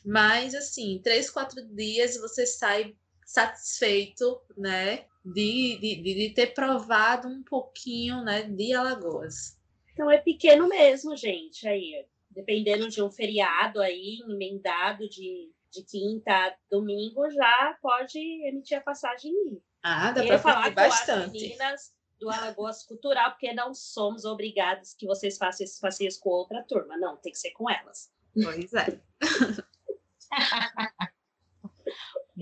Mas, 0.03 0.55
assim, 0.55 0.99
três, 1.05 1.31
quatro 1.31 1.63
dias 1.75 2.17
você 2.17 2.47
sai 2.47 2.97
satisfeito, 3.31 4.41
né, 4.57 5.05
de, 5.25 5.79
de, 5.79 6.03
de 6.03 6.35
ter 6.35 6.49
provado 6.49 7.29
um 7.29 7.45
pouquinho, 7.45 8.25
né, 8.25 8.43
de 8.43 8.75
Alagoas. 8.75 9.57
Então 9.93 10.11
é 10.11 10.19
pequeno 10.19 10.69
mesmo, 10.69 11.17
gente, 11.17 11.69
aí, 11.69 12.05
dependendo 12.29 12.89
de 12.89 13.01
um 13.01 13.11
feriado 13.11 13.81
aí, 13.81 14.19
emendado 14.29 15.09
de, 15.09 15.53
de 15.71 15.85
quinta 15.85 16.33
a 16.33 16.57
domingo, 16.69 17.31
já 17.31 17.79
pode 17.81 18.19
emitir 18.49 18.79
a 18.79 18.81
passagem 18.81 19.31
e 19.31 19.63
Ah, 19.81 20.11
dá 20.11 20.25
para 20.25 20.39
falar 20.39 20.71
bastante. 20.71 21.21
Com 21.21 21.27
as 21.27 21.33
meninas 21.33 21.95
do 22.19 22.29
Alagoas 22.29 22.85
Cultural, 22.85 23.31
porque 23.31 23.55
não 23.55 23.73
somos 23.73 24.25
obrigados 24.25 24.93
que 24.93 25.07
vocês 25.07 25.39
façam 25.39 25.65
esses 25.65 25.79
passeios 25.79 26.17
com 26.17 26.31
outra 26.31 26.65
turma, 26.65 26.99
não, 26.99 27.17
tem 27.17 27.31
que 27.31 27.39
ser 27.39 27.53
com 27.53 27.71
elas. 27.71 28.11
Pois 28.35 28.73
é. 28.75 29.01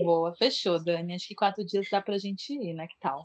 Boa, 0.03 0.33
fechou, 0.35 0.83
Dani. 0.83 1.15
Acho 1.15 1.27
que 1.27 1.35
quatro 1.35 1.65
dias 1.65 1.87
dá 1.91 2.01
pra 2.01 2.17
gente 2.17 2.53
ir, 2.53 2.73
né? 2.73 2.87
Que 2.87 2.97
tal? 2.99 3.23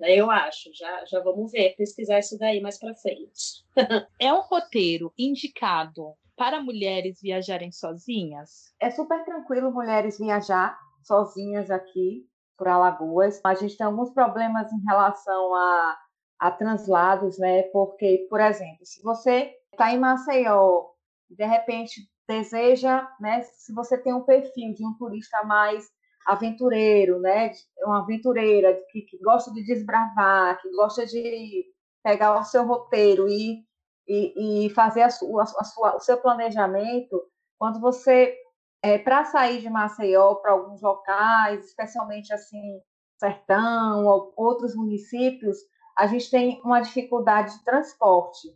Eu 0.00 0.30
acho, 0.30 0.70
já, 0.74 1.04
já 1.04 1.20
vamos 1.20 1.52
ver, 1.52 1.76
pesquisar 1.76 2.18
isso 2.18 2.36
daí 2.38 2.60
mais 2.60 2.78
para 2.78 2.94
frente. 2.96 3.64
é 4.18 4.32
um 4.32 4.40
roteiro 4.40 5.12
indicado 5.16 6.14
para 6.36 6.60
mulheres 6.60 7.20
viajarem 7.20 7.70
sozinhas? 7.70 8.74
É 8.80 8.90
super 8.90 9.24
tranquilo 9.24 9.70
mulheres 9.70 10.18
viajar 10.18 10.76
sozinhas 11.02 11.70
aqui 11.70 12.26
por 12.56 12.66
Alagoas. 12.66 13.40
A 13.44 13.54
gente 13.54 13.76
tem 13.76 13.86
alguns 13.86 14.10
problemas 14.10 14.72
em 14.72 14.82
relação 14.84 15.54
a, 15.54 15.98
a 16.40 16.50
translados, 16.50 17.38
né? 17.38 17.62
Porque, 17.64 18.26
por 18.28 18.40
exemplo, 18.40 18.84
se 18.84 19.00
você 19.02 19.54
está 19.72 19.92
em 19.92 19.98
Maceió, 19.98 20.86
de 21.30 21.44
repente 21.44 22.08
deseja, 22.28 23.08
né? 23.20 23.42
Se 23.42 23.72
você 23.72 23.96
tem 23.96 24.12
um 24.12 24.24
perfil 24.24 24.74
de 24.74 24.84
um 24.84 24.94
turista 24.94 25.44
mais 25.44 25.88
aventureiro, 26.26 27.20
né? 27.20 27.50
Uma 27.84 28.00
aventureira 28.02 28.74
que, 28.90 29.02
que 29.02 29.18
gosta 29.18 29.52
de 29.52 29.64
desbravar, 29.64 30.60
que 30.60 30.70
gosta 30.70 31.06
de 31.06 31.64
pegar 32.02 32.38
o 32.38 32.44
seu 32.44 32.66
roteiro 32.66 33.28
e, 33.28 33.64
e, 34.06 34.66
e 34.66 34.70
fazer 34.70 35.02
a 35.02 35.10
sua, 35.10 35.42
a 35.42 35.64
sua, 35.64 35.96
o 35.96 36.00
seu 36.00 36.18
planejamento. 36.18 37.22
Quando 37.58 37.80
você, 37.80 38.36
é, 38.82 38.98
para 38.98 39.24
sair 39.24 39.60
de 39.60 39.70
Maceió 39.70 40.34
para 40.36 40.52
alguns 40.52 40.82
locais, 40.82 41.64
especialmente 41.64 42.32
assim, 42.32 42.80
sertão, 43.18 44.04
ou 44.06 44.32
outros 44.36 44.74
municípios, 44.74 45.56
a 45.96 46.06
gente 46.06 46.30
tem 46.30 46.60
uma 46.64 46.80
dificuldade 46.80 47.56
de 47.56 47.64
transporte, 47.64 48.48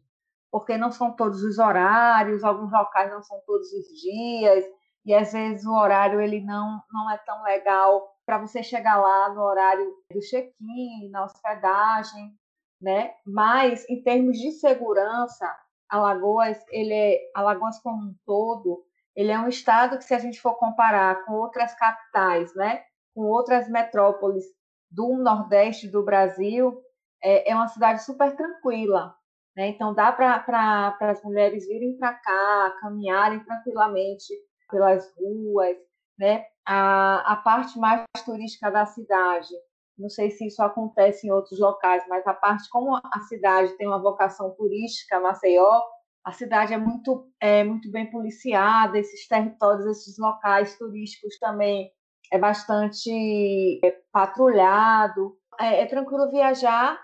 porque 0.50 0.76
não 0.76 0.90
são 0.90 1.12
todos 1.12 1.42
os 1.42 1.59
horários, 1.59 2.42
alguns 2.42 2.72
locais 2.72 3.11
não 3.11 3.22
são 3.22 3.40
todos 3.46 3.72
os 3.72 3.87
dias, 4.00 4.64
e 5.09 5.14
às 5.14 5.33
vezes 5.33 5.64
o 5.64 5.73
horário 5.73 6.21
ele 6.21 6.38
não, 6.42 6.83
não 6.92 7.11
é 7.11 7.16
tão 7.16 7.42
legal 7.42 8.07
para 8.27 8.37
você 8.37 8.62
chegar 8.62 8.99
lá 8.99 9.31
no 9.33 9.40
horário 9.40 9.90
do 10.12 10.21
check-in, 10.21 11.09
na 11.11 11.25
hospedagem, 11.25 12.31
né? 12.79 13.14
Mas 13.27 13.88
em 13.88 14.03
termos 14.03 14.38
de 14.38 14.53
segurança, 14.53 15.51
Alagoas, 15.88 16.62
ele 16.68 16.92
é 16.92 17.18
Alagoas 17.35 17.81
como 17.81 18.11
um 18.11 18.14
todo, 18.27 18.85
ele 19.16 19.33
é 19.33 19.38
um 19.38 19.49
estado 19.49 19.97
que 19.97 20.05
se 20.05 20.12
a 20.12 20.18
gente 20.18 20.38
for 20.42 20.57
comparar 20.57 21.25
com 21.25 21.33
outras 21.33 21.75
capitais, 21.75 22.55
né? 22.55 22.83
Com 23.14 23.23
outras 23.23 23.66
metrópoles 23.66 24.44
do 24.90 25.16
Nordeste 25.16 25.88
do 25.88 26.05
Brasil, 26.05 26.79
é, 27.25 27.51
é 27.51 27.55
uma 27.55 27.68
cidade 27.68 28.05
super 28.05 28.37
tranquila, 28.37 29.14
né? 29.57 29.68
Então 29.68 29.94
dá 29.94 30.12
para 30.12 30.94
as 31.01 31.23
mulheres 31.25 31.66
virem 31.66 31.97
para 31.97 32.12
cá, 32.12 32.77
caminharem 32.83 33.42
tranquilamente 33.42 34.35
pelas 34.68 35.12
ruas, 35.16 35.76
né? 36.18 36.44
A, 36.66 37.33
a 37.33 37.37
parte 37.37 37.78
mais 37.78 38.04
turística 38.24 38.70
da 38.70 38.87
cidade. 38.87 39.54
Não 39.98 40.09
sei 40.09 40.31
se 40.31 40.46
isso 40.46 40.62
acontece 40.62 41.26
em 41.26 41.33
outros 41.33 41.59
locais, 41.59 42.04
mas 42.09 42.26
a 42.26 42.35
parte 42.35 42.68
como 42.70 42.94
a 42.96 43.20
cidade 43.28 43.76
tem 43.76 43.87
uma 43.87 44.00
vocação 44.00 44.54
turística, 44.54 45.18
Maceió, 45.18 45.83
a 46.24 46.33
cidade 46.33 46.74
é 46.74 46.78
muito 46.78 47.26
é 47.40 47.64
muito 47.64 47.90
bem 47.90 48.11
policiada, 48.11 48.98
esses 48.98 49.26
territórios, 49.26 49.87
esses 49.87 50.18
locais 50.18 50.76
turísticos 50.76 51.38
também 51.38 51.90
é 52.33 52.38
bastante 52.38 53.81
é, 53.85 53.90
patrulhado. 54.12 55.37
É, 55.59 55.83
é, 55.83 55.87
tranquilo 55.87 56.31
viajar 56.31 57.00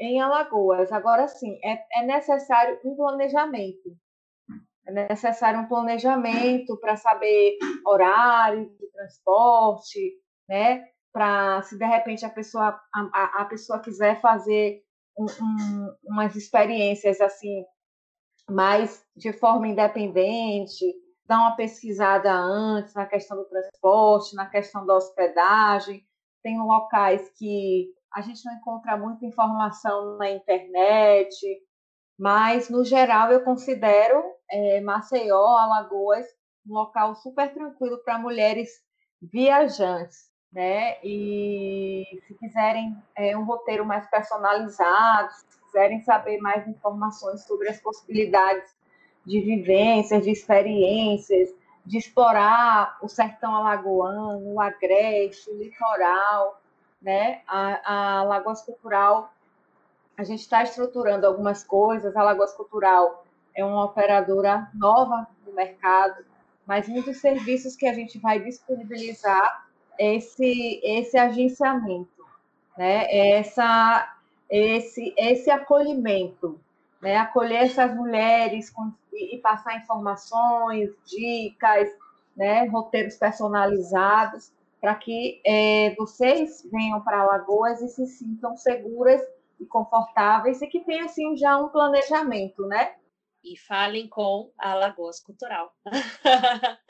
em 0.00 0.20
Alagoas. 0.20 0.90
Agora 0.90 1.28
sim, 1.28 1.58
é, 1.64 1.84
é 2.00 2.06
necessário 2.06 2.80
um 2.84 2.96
planejamento. 2.96 3.96
É 4.86 4.92
necessário 4.92 5.60
um 5.60 5.68
planejamento 5.68 6.76
para 6.78 6.96
saber 6.96 7.56
horário 7.86 8.68
de 8.68 8.86
transporte, 8.92 10.20
né? 10.48 10.84
Para 11.12 11.62
se 11.62 11.78
de 11.78 11.84
repente 11.84 12.24
a 12.24 12.30
pessoa 12.30 12.80
a, 12.92 13.42
a 13.42 13.44
pessoa 13.44 13.80
quiser 13.80 14.20
fazer 14.20 14.82
um, 15.16 15.24
um, 15.24 15.96
umas 16.04 16.34
experiências 16.34 17.20
assim 17.20 17.64
mais 18.50 19.04
de 19.16 19.32
forma 19.32 19.68
independente, 19.68 20.84
dar 21.26 21.38
uma 21.38 21.56
pesquisada 21.56 22.32
antes 22.32 22.94
na 22.94 23.06
questão 23.06 23.36
do 23.36 23.44
transporte, 23.44 24.34
na 24.34 24.46
questão 24.46 24.84
da 24.84 24.96
hospedagem. 24.96 26.04
Tem 26.42 26.58
locais 26.58 27.30
que 27.38 27.88
a 28.12 28.20
gente 28.20 28.44
não 28.44 28.54
encontra 28.54 28.96
muita 28.96 29.24
informação 29.24 30.16
na 30.18 30.30
internet, 30.30 31.34
mas, 32.22 32.70
no 32.70 32.84
geral, 32.84 33.32
eu 33.32 33.40
considero 33.40 34.22
é, 34.48 34.80
Maceió, 34.80 35.44
Alagoas, 35.56 36.24
um 36.64 36.72
local 36.72 37.16
super 37.16 37.52
tranquilo 37.52 37.98
para 38.04 38.16
mulheres 38.16 38.80
viajantes. 39.20 40.30
Né? 40.52 40.98
E 41.02 42.04
se 42.24 42.34
quiserem 42.34 42.96
é, 43.16 43.36
um 43.36 43.42
roteiro 43.42 43.84
mais 43.84 44.08
personalizado, 44.08 45.32
se 45.32 45.60
quiserem 45.64 46.00
saber 46.02 46.38
mais 46.38 46.64
informações 46.68 47.44
sobre 47.44 47.68
as 47.68 47.80
possibilidades 47.80 48.72
de 49.26 49.40
vivências, 49.40 50.22
de 50.22 50.30
experiências, 50.30 51.52
de 51.84 51.98
explorar 51.98 52.98
o 53.02 53.08
sertão 53.08 53.52
alagoano, 53.56 54.54
o 54.54 54.60
agreste, 54.60 55.50
o 55.50 55.58
litoral, 55.58 56.62
né? 57.00 57.42
A, 57.48 58.20
a 58.20 58.22
Lagoas 58.22 58.62
Cultural 58.62 59.32
a 60.22 60.24
gente 60.24 60.40
está 60.40 60.62
estruturando 60.62 61.26
algumas 61.26 61.64
coisas. 61.64 62.16
A 62.16 62.22
Lagoas 62.22 62.54
Cultural 62.54 63.24
é 63.54 63.64
uma 63.64 63.84
operadora 63.84 64.70
nova 64.72 65.26
no 65.44 65.52
mercado, 65.52 66.24
mas 66.66 66.88
muitos 66.88 67.18
serviços 67.18 67.76
que 67.76 67.86
a 67.86 67.92
gente 67.92 68.18
vai 68.18 68.38
disponibilizar 68.38 69.66
esse 69.98 70.80
esse 70.82 71.18
agenciamento, 71.18 72.24
né? 72.78 73.06
Essa 73.36 74.16
esse 74.48 75.12
esse 75.16 75.50
acolhimento, 75.50 76.58
né? 77.00 77.16
Acolher 77.16 77.64
essas 77.64 77.94
mulheres 77.94 78.70
com, 78.70 78.92
e 79.12 79.38
passar 79.38 79.76
informações, 79.76 80.90
dicas, 81.04 81.88
né? 82.36 82.64
Roteiros 82.66 83.16
personalizados 83.16 84.52
para 84.80 84.94
que 84.94 85.40
é, 85.44 85.94
vocês 85.96 86.66
venham 86.72 87.00
para 87.00 87.20
Alagoas 87.20 87.80
e 87.82 87.88
se 87.88 88.06
sintam 88.06 88.56
seguras 88.56 89.20
e 89.62 89.66
confortáveis 89.66 90.60
e 90.60 90.66
que 90.66 90.80
tenha 90.80 91.04
assim 91.04 91.36
já 91.36 91.56
um 91.56 91.68
planejamento, 91.68 92.66
né? 92.66 92.94
e 93.44 93.56
falem 93.58 94.08
com 94.08 94.52
a 94.58 94.72
Alagoas 94.72 95.20
Cultural. 95.20 95.74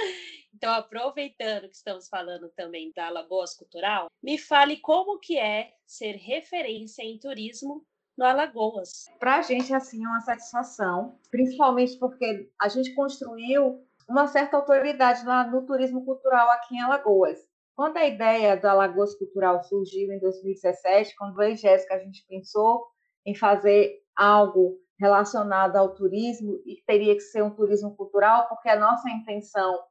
então, 0.54 0.72
aproveitando 0.74 1.68
que 1.68 1.76
estamos 1.76 2.08
falando 2.08 2.50
também 2.50 2.92
da 2.94 3.06
Alagoas 3.06 3.54
Cultural, 3.54 4.08
me 4.22 4.38
fale 4.38 4.76
como 4.76 5.18
que 5.18 5.38
é 5.38 5.72
ser 5.86 6.16
referência 6.16 7.02
em 7.02 7.18
turismo 7.18 7.84
no 8.16 8.24
Alagoas. 8.26 9.06
Para 9.18 9.36
a 9.36 9.42
gente, 9.42 9.72
assim, 9.72 10.04
é 10.04 10.08
uma 10.08 10.20
satisfação, 10.20 11.18
principalmente 11.30 11.98
porque 11.98 12.50
a 12.60 12.68
gente 12.68 12.94
construiu 12.94 13.82
uma 14.08 14.26
certa 14.26 14.56
autoridade 14.58 15.24
no, 15.24 15.50
no 15.50 15.66
turismo 15.66 16.04
cultural 16.04 16.50
aqui 16.50 16.76
em 16.76 16.82
Alagoas. 16.82 17.38
Quando 17.82 17.96
a 17.96 18.06
ideia 18.06 18.56
da 18.56 18.70
Alagoas 18.70 19.12
Cultural 19.16 19.60
surgiu 19.64 20.12
em 20.12 20.20
2017, 20.20 21.16
quando 21.16 21.42
eu 21.42 21.50
e 21.50 21.56
Jéssica 21.56 21.96
a 21.96 21.98
gente 21.98 22.24
pensou 22.28 22.86
em 23.26 23.34
fazer 23.34 24.00
algo 24.14 24.78
relacionado 24.96 25.74
ao 25.74 25.92
turismo 25.92 26.62
e 26.64 26.80
teria 26.86 27.12
que 27.12 27.22
ser 27.22 27.42
um 27.42 27.50
turismo 27.50 27.96
cultural, 27.96 28.46
porque 28.48 28.68
a 28.68 28.78
nossa 28.78 29.10
intenção 29.10 29.82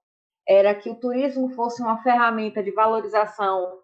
era 0.48 0.74
que 0.74 0.90
o 0.90 0.96
turismo 0.96 1.50
fosse 1.50 1.82
uma 1.82 2.02
ferramenta 2.02 2.64
de 2.64 2.72
valorização 2.72 3.82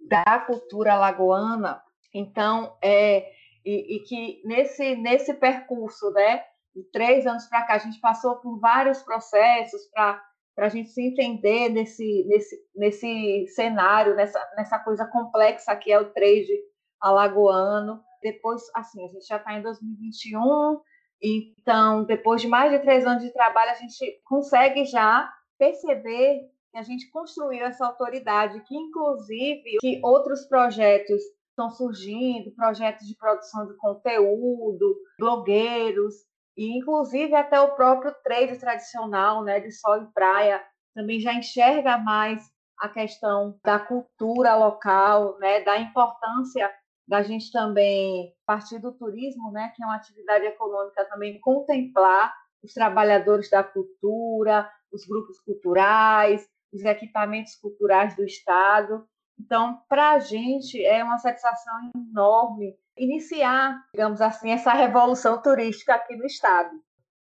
da 0.00 0.40
cultura 0.40 0.94
alagoana. 0.94 1.80
Então, 2.12 2.76
é, 2.82 3.30
e, 3.64 3.94
e 3.94 4.00
que 4.00 4.42
nesse, 4.44 4.96
nesse 4.96 5.34
percurso, 5.34 6.10
né, 6.10 6.42
de 6.74 6.82
três 6.90 7.28
anos 7.28 7.46
para 7.46 7.62
cá, 7.62 7.74
a 7.74 7.78
gente 7.78 8.00
passou 8.00 8.38
por 8.38 8.58
vários 8.58 9.00
processos 9.04 9.86
para 9.94 10.20
a 10.64 10.68
gente 10.68 10.90
se 10.90 11.02
entender 11.02 11.68
nesse, 11.68 12.24
nesse, 12.26 12.56
nesse 12.74 13.46
cenário, 13.54 14.14
nessa, 14.14 14.40
nessa 14.56 14.78
coisa 14.78 15.06
complexa 15.06 15.76
que 15.76 15.92
é 15.92 16.00
o 16.00 16.12
trade 16.12 16.52
alagoano. 17.00 18.02
Depois, 18.22 18.62
assim, 18.74 19.04
a 19.04 19.08
gente 19.08 19.26
já 19.26 19.36
está 19.36 19.54
em 19.54 19.62
2021, 19.62 20.80
então, 21.22 22.04
depois 22.04 22.40
de 22.40 22.48
mais 22.48 22.72
de 22.72 22.78
três 22.80 23.06
anos 23.06 23.22
de 23.22 23.32
trabalho, 23.32 23.70
a 23.70 23.74
gente 23.74 24.20
consegue 24.24 24.84
já 24.84 25.32
perceber 25.58 26.40
que 26.70 26.78
a 26.78 26.82
gente 26.82 27.10
construiu 27.10 27.64
essa 27.64 27.86
autoridade, 27.86 28.62
que 28.64 28.76
inclusive 28.76 29.78
que 29.80 30.00
outros 30.02 30.46
projetos 30.46 31.20
estão 31.50 31.70
surgindo, 31.70 32.54
projetos 32.54 33.06
de 33.06 33.16
produção 33.16 33.66
de 33.66 33.76
conteúdo, 33.76 34.96
blogueiros, 35.18 36.14
e 36.58 36.76
inclusive 36.76 37.36
até 37.36 37.60
o 37.60 37.76
próprio 37.76 38.12
trade 38.24 38.58
tradicional, 38.58 39.44
né, 39.44 39.60
de 39.60 39.70
sol 39.70 40.02
e 40.02 40.06
praia, 40.12 40.60
também 40.92 41.20
já 41.20 41.32
enxerga 41.32 41.96
mais 41.96 42.50
a 42.80 42.88
questão 42.88 43.56
da 43.64 43.78
cultura 43.78 44.56
local, 44.56 45.38
né, 45.38 45.60
da 45.60 45.78
importância 45.78 46.68
da 47.06 47.22
gente 47.22 47.52
também 47.52 48.34
partir 48.44 48.80
do 48.80 48.92
turismo, 48.92 49.52
né, 49.52 49.72
que 49.74 49.82
é 49.82 49.86
uma 49.86 49.94
atividade 49.94 50.46
econômica 50.46 51.04
também 51.04 51.38
contemplar 51.38 52.34
os 52.60 52.74
trabalhadores 52.74 53.48
da 53.48 53.62
cultura, 53.62 54.68
os 54.92 55.06
grupos 55.06 55.38
culturais, 55.38 56.44
os 56.72 56.84
equipamentos 56.84 57.54
culturais 57.54 58.16
do 58.16 58.24
estado. 58.24 59.06
Então, 59.38 59.80
para 59.88 60.10
a 60.10 60.18
gente 60.18 60.84
é 60.84 61.04
uma 61.04 61.18
satisfação 61.18 61.90
enorme 61.94 62.76
iniciar, 62.98 63.76
digamos 63.92 64.20
assim, 64.20 64.50
essa 64.50 64.72
revolução 64.72 65.40
turística 65.40 65.94
aqui 65.94 66.16
no 66.16 66.26
estado. 66.26 66.70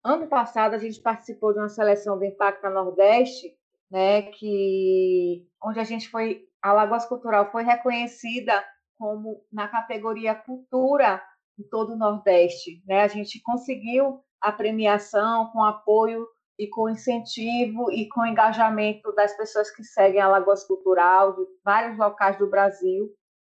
Ano 0.04 0.28
passado 0.28 0.74
a 0.74 0.78
gente 0.78 1.02
participou 1.02 1.54
de 1.54 1.60
uma 1.60 1.70
seleção 1.70 2.18
do 2.18 2.26
Impacto 2.26 2.70
Nordeste, 2.70 3.54
né, 3.92 4.24
que 4.24 5.46
onde 5.64 5.80
a 5.80 5.84
gente 5.84 6.10
foi 6.10 6.46
a 6.62 6.74
Lagoas 6.74 7.06
Cultural 7.06 7.52
foi 7.52 7.64
reconhecida 7.64 8.64
como 8.98 9.42
na 9.52 9.68
categoria 9.68 10.36
cultura 10.36 11.22
em 11.58 11.64
todo 11.70 11.94
o 11.94 11.98
Nordeste, 11.98 12.84
né? 12.86 13.02
A 13.02 13.08
gente 13.08 13.42
conseguiu 13.42 14.22
a 14.42 14.52
premiação 14.52 15.50
com 15.52 15.64
apoio 15.64 16.28
e 16.58 16.68
com 16.68 16.90
incentivo 16.90 17.90
e 17.92 18.08
com 18.10 18.26
engajamento 18.26 19.14
das 19.14 19.36
pessoas 19.36 19.72
que 19.72 19.84
seguem 19.84 20.20
a 20.20 20.28
Lagoas 20.28 20.66
Cultural 20.66 21.34
de 21.34 21.46
vários 21.64 21.98
locais 21.98 22.38
do 22.38 22.50
Brasil. 22.50 23.10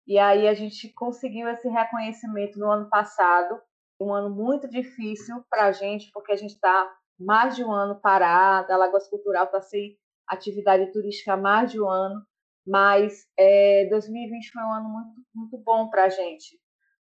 E 0.10 0.18
aí 0.18 0.48
a 0.48 0.56
gente 0.56 0.92
conseguiu 0.94 1.48
esse 1.50 1.70
reconhecimento 1.70 2.58
no 2.58 2.72
ano 2.72 2.90
passado, 2.90 3.62
um 4.02 4.12
ano 4.12 4.28
muito 4.28 4.68
difícil 4.68 5.46
para 5.48 5.66
a 5.66 5.72
gente, 5.72 6.10
porque 6.12 6.32
a 6.32 6.36
gente 6.36 6.56
está 6.56 6.92
mais 7.20 7.56
de 7.56 7.64
um 7.64 7.72
ano 7.72 8.02
parada, 8.02 8.74
a 8.74 8.78
Lagoas 8.78 9.08
Cultural 9.08 9.46
está 9.46 9.62
sem 9.62 9.96
atividade 10.28 10.92
turística 10.92 11.34
há 11.34 11.38
mais 11.38 11.72
de 11.72 11.80
um 11.80 11.88
ano, 11.88 12.26
mas 12.66 13.28
é, 13.38 13.86
2020 13.92 14.52
foi 14.52 14.64
um 14.64 14.74
ano 14.74 14.90
muito, 14.90 15.22
muito 15.36 15.58
bom 15.60 15.92
para 15.92 16.06
a 16.06 16.10
gente, 16.10 16.60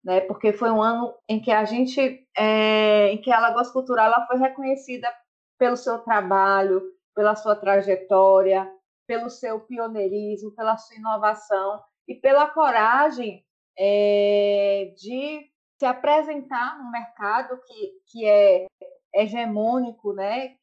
né? 0.05 0.21
Porque 0.21 0.53
foi 0.53 0.71
um 0.71 0.81
ano 0.81 1.13
em 1.29 1.41
que 1.41 1.51
a 1.51 1.65
gente, 1.65 2.25
é, 2.39 3.09
em 3.09 3.21
que 3.21 3.33
a 3.33 3.41
Lagoas 3.41 3.71
Cultural 3.73 4.07
ela 4.07 4.27
foi 4.29 4.39
reconhecida 4.39 5.13
pelo 5.59 5.77
seu 5.77 5.99
trabalho, 5.99 6.81
pela 7.17 7.35
sua 7.35 7.57
trajetória, 7.57 8.71
pelo 9.09 9.29
seu 9.29 9.59
pioneirismo, 9.59 10.55
pela 10.55 10.77
sua 10.77 10.97
inovação 10.97 11.83
e 12.07 12.15
pela 12.15 12.49
coragem 12.49 13.45
é, 13.79 14.93
de 14.97 15.51
se 15.79 15.87
apresentar 15.87 16.79
no 16.79 16.91
mercado 16.91 17.61
que, 17.67 17.93
que 18.07 18.27
é 18.27 18.67
hegemônico, 19.15 20.13
né? 20.13 20.57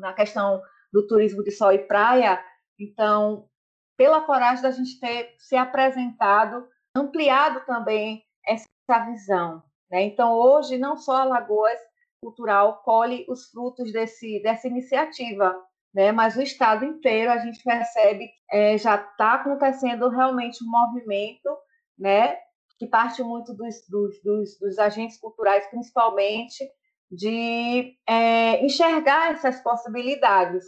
Na 0.00 0.12
questão 0.12 0.60
do 0.92 1.06
turismo 1.06 1.42
de 1.42 1.50
sol 1.50 1.72
e 1.72 1.78
praia. 1.78 2.42
Então, 2.78 3.48
pela 3.96 4.22
coragem 4.22 4.62
da 4.62 4.70
gente 4.70 4.98
ter 4.98 5.34
se 5.38 5.56
apresentado, 5.56 6.66
ampliado 6.96 7.64
também 7.66 8.24
essa 8.46 8.66
visão. 9.06 9.62
Né? 9.90 10.02
Então, 10.02 10.32
hoje, 10.32 10.78
não 10.78 10.96
só 10.96 11.16
a 11.16 11.24
Lagoas 11.24 11.78
Cultural 12.22 12.82
colhe 12.82 13.24
os 13.28 13.50
frutos 13.50 13.92
desse, 13.92 14.42
dessa 14.42 14.68
iniciativa, 14.68 15.54
né? 15.94 16.12
mas 16.12 16.36
o 16.36 16.42
Estado 16.42 16.84
inteiro, 16.84 17.30
a 17.30 17.38
gente 17.38 17.62
percebe 17.62 18.28
que 18.28 18.56
é, 18.56 18.78
já 18.78 18.96
está 18.96 19.34
acontecendo 19.34 20.08
realmente 20.08 20.64
um 20.64 20.70
movimento 20.70 21.48
né? 21.98 22.36
que 22.78 22.86
parte 22.86 23.22
muito 23.22 23.52
dos, 23.52 23.86
dos, 23.88 24.22
dos, 24.22 24.58
dos 24.58 24.78
agentes 24.78 25.18
culturais, 25.18 25.66
principalmente, 25.68 26.66
de 27.10 27.94
é, 28.06 28.64
enxergar 28.64 29.32
essas 29.32 29.60
possibilidades. 29.60 30.64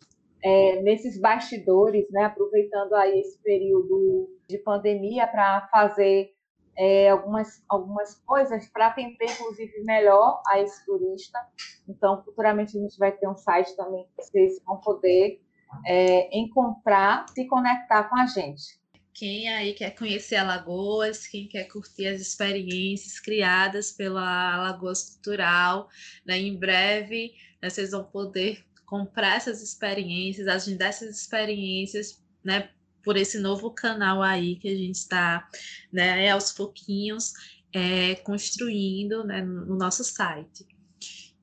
é, 0.43 0.83
nesses 0.83 1.21
bastidores, 1.21 2.07
né, 2.11 2.25
aproveitando 2.25 2.95
aí 2.95 3.21
esse 3.21 3.39
período 3.43 4.31
de 4.49 4.59
pandemia 4.59 5.27
para 5.27 5.69
fazer 5.71 6.33
é, 6.77 7.11
algumas, 7.11 7.63
algumas 7.69 8.15
coisas 8.25 8.67
para 8.69 8.87
atender, 8.87 9.31
inclusive, 9.31 9.83
melhor 9.83 10.41
a 10.49 10.61
esse 10.61 10.85
turista. 10.87 11.39
Então, 11.87 12.23
futuramente 12.25 12.77
a 12.77 12.81
gente 12.81 12.99
vai 12.99 13.13
ter 13.13 13.29
um 13.29 13.37
site 13.37 13.77
também 13.77 14.07
que 14.17 14.23
vocês 14.23 14.63
vão 14.65 14.79
poder 14.79 15.41
é, 15.87 16.37
encontrar, 16.37 17.27
se 17.29 17.47
conectar 17.47 18.05
com 18.05 18.17
a 18.17 18.27
gente. 18.27 18.81
Quem 19.13 19.49
aí 19.53 19.75
quer 19.75 19.91
conhecer 19.91 20.37
Alagoas, 20.37 21.27
quem 21.27 21.47
quer 21.47 21.65
curtir 21.65 22.07
as 22.07 22.21
experiências 22.21 23.21
criadas 23.21 23.93
pela 23.93 24.55
Alagoas 24.55 25.11
Cultural, 25.11 25.89
né, 26.25 26.39
em 26.39 26.59
breve 26.59 27.35
né, 27.61 27.69
vocês 27.69 27.91
vão 27.91 28.05
poder 28.05 28.65
comprar 28.91 29.37
essas 29.37 29.63
experiências, 29.63 30.49
agendar 30.49 30.89
essas 30.89 31.17
experiências, 31.17 32.21
né, 32.45 32.71
por 33.05 33.17
esse 33.17 33.39
novo 33.39 33.71
canal 33.71 34.21
aí 34.21 34.57
que 34.57 34.69
a 34.69 34.77
gente 34.77 34.97
está, 34.97 35.49
né, 35.93 36.29
aos 36.29 36.51
pouquinhos 36.51 37.33
é, 37.73 38.17
construindo, 38.17 39.23
né, 39.23 39.43
no 39.43 39.77
nosso 39.77 40.03
site. 40.03 40.67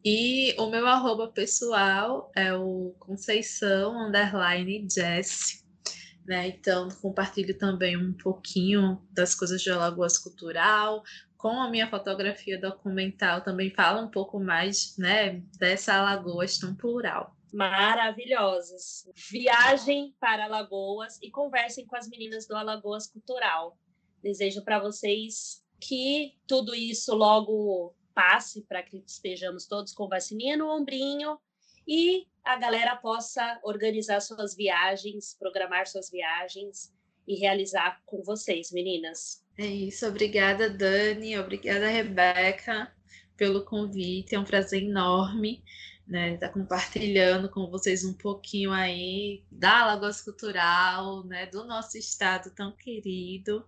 E 0.03 0.53
o 0.59 0.69
meu 0.69 0.85
arroba 0.87 1.29
pessoal 1.29 2.29
é 2.35 2.53
o 2.53 2.93
Conceição 2.99 3.97
Underline 4.07 4.85
Jess. 4.91 5.65
Né? 6.25 6.49
Então, 6.49 6.89
compartilho 7.01 7.57
também 7.57 7.95
um 7.95 8.11
pouquinho 8.11 9.01
das 9.11 9.33
coisas 9.33 9.61
de 9.61 9.69
Alagoas 9.69 10.17
Cultural, 10.17 11.01
com 11.37 11.61
a 11.61 11.69
minha 11.69 11.89
fotografia 11.89 12.59
documental 12.59 13.41
também 13.41 13.73
fala 13.73 14.01
um 14.01 14.11
pouco 14.11 14.37
mais 14.37 14.97
né, 14.97 15.41
dessa 15.57 15.93
Alagoas 15.93 16.57
tão 16.57 16.75
plural 16.75 17.36
maravilhosas. 17.53 19.09
Viagem 19.29 20.15
para 20.19 20.45
Alagoas 20.45 21.19
e 21.21 21.29
conversem 21.29 21.85
com 21.85 21.95
as 21.95 22.07
meninas 22.07 22.47
do 22.47 22.55
Alagoas 22.55 23.07
Cultural. 23.07 23.77
Desejo 24.21 24.63
para 24.63 24.79
vocês 24.79 25.63
que 25.79 26.35
tudo 26.47 26.73
isso 26.73 27.13
logo 27.15 27.95
passe 28.13 28.63
para 28.63 28.81
que 28.81 29.03
estejamos 29.05 29.67
todos 29.67 29.93
com 29.93 30.07
vacininha 30.07 30.57
no 30.57 30.67
ombrinho 30.67 31.37
e 31.87 32.27
a 32.43 32.57
galera 32.57 32.95
possa 32.95 33.59
organizar 33.63 34.19
suas 34.21 34.55
viagens, 34.55 35.35
programar 35.39 35.87
suas 35.87 36.09
viagens 36.09 36.93
e 37.27 37.35
realizar 37.35 38.01
com 38.05 38.23
vocês, 38.23 38.71
meninas. 38.71 39.45
É 39.57 39.65
isso, 39.65 40.07
obrigada 40.07 40.69
Dani, 40.69 41.37
obrigada 41.37 41.87
Rebeca 41.87 42.91
pelo 43.35 43.63
convite, 43.63 44.33
é 44.33 44.39
um 44.39 44.43
prazer 44.43 44.81
enorme 44.81 45.63
né, 46.07 46.37
tá 46.37 46.49
compartilhando 46.49 47.49
com 47.49 47.69
vocês 47.69 48.05
um 48.05 48.13
pouquinho 48.13 48.71
aí 48.71 49.43
da 49.51 49.85
Lagoas 49.85 50.21
Cultural, 50.21 51.23
né, 51.25 51.45
do 51.47 51.65
nosso 51.65 51.97
estado 51.97 52.49
tão 52.51 52.71
querido. 52.71 53.65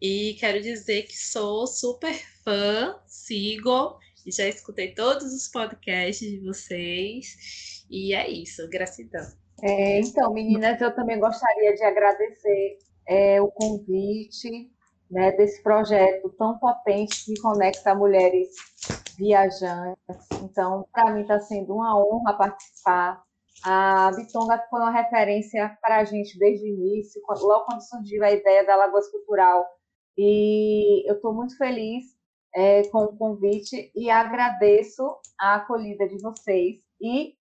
E 0.00 0.34
quero 0.38 0.60
dizer 0.60 1.04
que 1.04 1.16
sou 1.16 1.66
super 1.66 2.14
fã, 2.44 2.98
sigo 3.06 3.98
e 4.26 4.30
já 4.30 4.46
escutei 4.46 4.94
todos 4.94 5.32
os 5.32 5.48
podcasts 5.48 6.28
de 6.30 6.40
vocês. 6.40 7.84
E 7.90 8.14
é 8.14 8.28
isso, 8.28 8.68
gratidão. 8.68 9.26
É, 9.62 10.00
então, 10.00 10.32
meninas, 10.32 10.80
eu 10.80 10.94
também 10.94 11.18
gostaria 11.18 11.74
de 11.74 11.82
agradecer 11.84 12.78
é, 13.06 13.40
o 13.40 13.48
convite 13.48 14.70
né, 15.10 15.32
desse 15.32 15.62
projeto 15.62 16.28
tão 16.38 16.58
potente 16.58 17.24
que 17.24 17.40
conecta 17.40 17.94
mulheres 17.94 18.48
viajantes. 19.16 20.28
Então, 20.42 20.86
para 20.92 21.12
mim 21.12 21.22
está 21.22 21.40
sendo 21.40 21.74
uma 21.74 21.98
honra 21.98 22.36
participar. 22.36 23.22
A 23.64 24.10
Bitonga 24.14 24.62
foi 24.68 24.80
uma 24.80 24.90
referência 24.90 25.76
para 25.80 25.98
a 25.98 26.04
gente 26.04 26.38
desde 26.38 26.64
o 26.64 26.68
início, 26.68 27.22
logo 27.28 27.64
quando 27.64 27.80
surgiu 27.80 28.22
a 28.22 28.30
ideia 28.30 28.66
da 28.66 28.76
Lagoas 28.76 29.10
Cultural. 29.10 29.64
E 30.18 31.08
eu 31.08 31.16
estou 31.16 31.32
muito 31.32 31.56
feliz 31.56 32.04
é, 32.54 32.82
com 32.88 33.04
o 33.04 33.16
convite 33.16 33.90
e 33.94 34.10
agradeço 34.10 35.16
a 35.38 35.56
acolhida 35.56 36.06
de 36.06 36.20
vocês. 36.20 36.78
E 37.00 37.34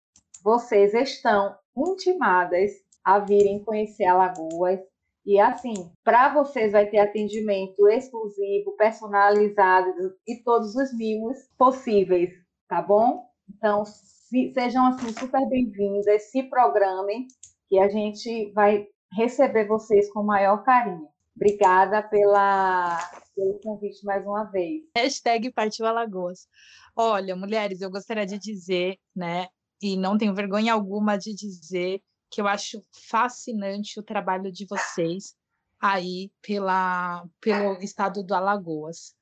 vocês 0.44 0.94
estão 0.94 1.56
intimadas 1.76 2.72
a 3.04 3.20
virem 3.20 3.64
conhecer 3.64 4.06
Alagoas, 4.06 4.80
e 5.26 5.40
assim, 5.40 5.74
para 6.04 6.34
vocês 6.34 6.74
vai 6.74 6.86
ter 6.90 7.00
atendimento 7.00 7.88
exclusivo, 7.88 8.76
personalizado 8.78 9.90
e 10.28 10.44
todos 10.44 10.76
os 10.76 10.94
mimos 10.98 11.38
possíveis, 11.58 12.30
tá 12.68 12.82
bom? 12.82 13.26
Então, 13.50 13.86
se, 13.86 14.52
sejam 14.54 14.86
assim 14.88 15.14
super 15.14 15.48
bem-vindas, 15.48 16.30
se 16.30 16.44
programem, 16.44 17.28
que 17.70 17.80
a 17.80 17.88
gente 17.88 18.52
vai 18.52 18.86
receber 19.14 19.66
vocês 19.66 20.12
com 20.12 20.22
o 20.22 20.26
maior 20.26 20.64
carinho. 20.64 21.08
Obrigada 21.36 22.04
pela, 22.04 22.98
pelo 23.34 23.60
convite 23.64 24.06
mais 24.06 24.26
uma 24.26 24.44
vez. 24.46 24.84
Hashtag 24.96 25.52
Partiu 25.52 25.86
Alagoas. 25.86 26.48
Olha, 26.96 27.36
mulheres, 27.36 27.82
eu 27.82 27.90
gostaria 27.90 28.26
de 28.26 28.38
dizer, 28.38 28.98
né, 29.16 29.48
e 29.82 29.98
não 29.98 30.18
tenho 30.18 30.36
vergonha 30.36 30.74
alguma 30.74 31.18
de 31.18 31.34
dizer 31.34 32.02
que 32.34 32.42
eu 32.42 32.48
acho 32.48 32.84
fascinante 32.92 34.00
o 34.00 34.04
trabalho 34.04 34.52
de 34.52 34.66
vocês 34.66 35.36
aí 35.80 36.32
pela, 36.42 37.24
pelo 37.40 37.74
estado 37.80 38.24
do 38.24 38.34
Alagoas. 38.34 39.16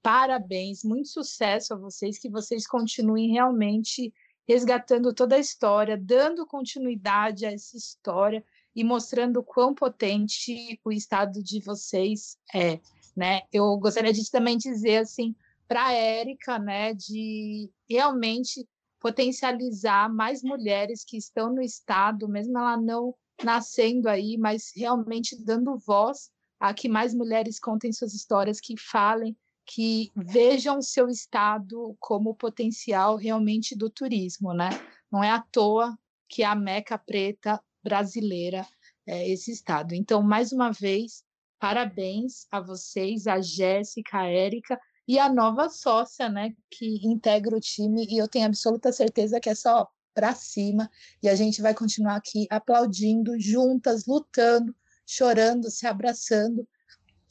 Parabéns, 0.00 0.84
muito 0.84 1.08
sucesso 1.08 1.74
a 1.74 1.76
vocês, 1.76 2.20
que 2.20 2.30
vocês 2.30 2.64
continuem 2.64 3.32
realmente 3.32 4.14
resgatando 4.46 5.12
toda 5.12 5.34
a 5.34 5.40
história, 5.40 5.96
dando 5.96 6.46
continuidade 6.46 7.44
a 7.44 7.50
essa 7.50 7.76
história 7.76 8.44
e 8.76 8.84
mostrando 8.84 9.42
quão 9.42 9.74
potente 9.74 10.80
o 10.84 10.92
estado 10.92 11.42
de 11.42 11.58
vocês 11.60 12.38
é, 12.54 12.78
né? 13.16 13.42
Eu 13.52 13.76
gostaria 13.76 14.12
de 14.12 14.30
também 14.30 14.56
dizer 14.56 14.98
assim 14.98 15.34
para 15.66 15.92
Érica, 15.92 16.60
né, 16.60 16.94
de 16.94 17.68
realmente 17.88 18.68
potencializar 19.02 20.08
mais 20.08 20.44
mulheres 20.44 21.04
que 21.04 21.16
estão 21.16 21.52
no 21.52 21.60
estado, 21.60 22.28
mesmo 22.28 22.56
ela 22.56 22.76
não 22.76 23.12
nascendo 23.42 24.08
aí, 24.08 24.38
mas 24.38 24.70
realmente 24.76 25.36
dando 25.44 25.76
voz 25.76 26.30
a 26.60 26.72
que 26.72 26.88
mais 26.88 27.12
mulheres 27.12 27.58
contem 27.58 27.92
suas 27.92 28.14
histórias, 28.14 28.60
que 28.60 28.76
falem, 28.78 29.36
que 29.66 30.12
vejam 30.14 30.78
o 30.78 30.82
seu 30.82 31.08
estado 31.08 31.96
como 31.98 32.36
potencial 32.36 33.16
realmente 33.16 33.76
do 33.76 33.90
turismo, 33.90 34.54
né? 34.54 34.70
Não 35.10 35.24
é 35.24 35.30
à 35.30 35.40
toa 35.40 35.98
que 36.28 36.44
a 36.44 36.54
Meca 36.54 36.96
Preta 36.96 37.60
brasileira 37.82 38.64
é 39.04 39.28
esse 39.28 39.50
estado. 39.50 39.96
Então, 39.96 40.22
mais 40.22 40.52
uma 40.52 40.70
vez, 40.70 41.24
parabéns 41.58 42.46
a 42.52 42.60
vocês, 42.60 43.26
a 43.26 43.40
Jéssica, 43.40 44.18
a 44.18 44.26
Érica, 44.28 44.78
e 45.06 45.18
a 45.18 45.28
nova 45.28 45.68
sócia, 45.68 46.28
né, 46.28 46.54
que 46.70 47.06
integra 47.06 47.56
o 47.56 47.60
time, 47.60 48.06
e 48.08 48.18
eu 48.18 48.28
tenho 48.28 48.46
absoluta 48.46 48.92
certeza 48.92 49.40
que 49.40 49.48
é 49.48 49.54
só 49.54 49.88
para 50.14 50.34
cima, 50.34 50.90
e 51.22 51.28
a 51.28 51.34
gente 51.34 51.62
vai 51.62 51.74
continuar 51.74 52.16
aqui 52.16 52.46
aplaudindo, 52.50 53.38
juntas, 53.40 54.06
lutando, 54.06 54.74
chorando, 55.06 55.70
se 55.70 55.86
abraçando 55.86 56.66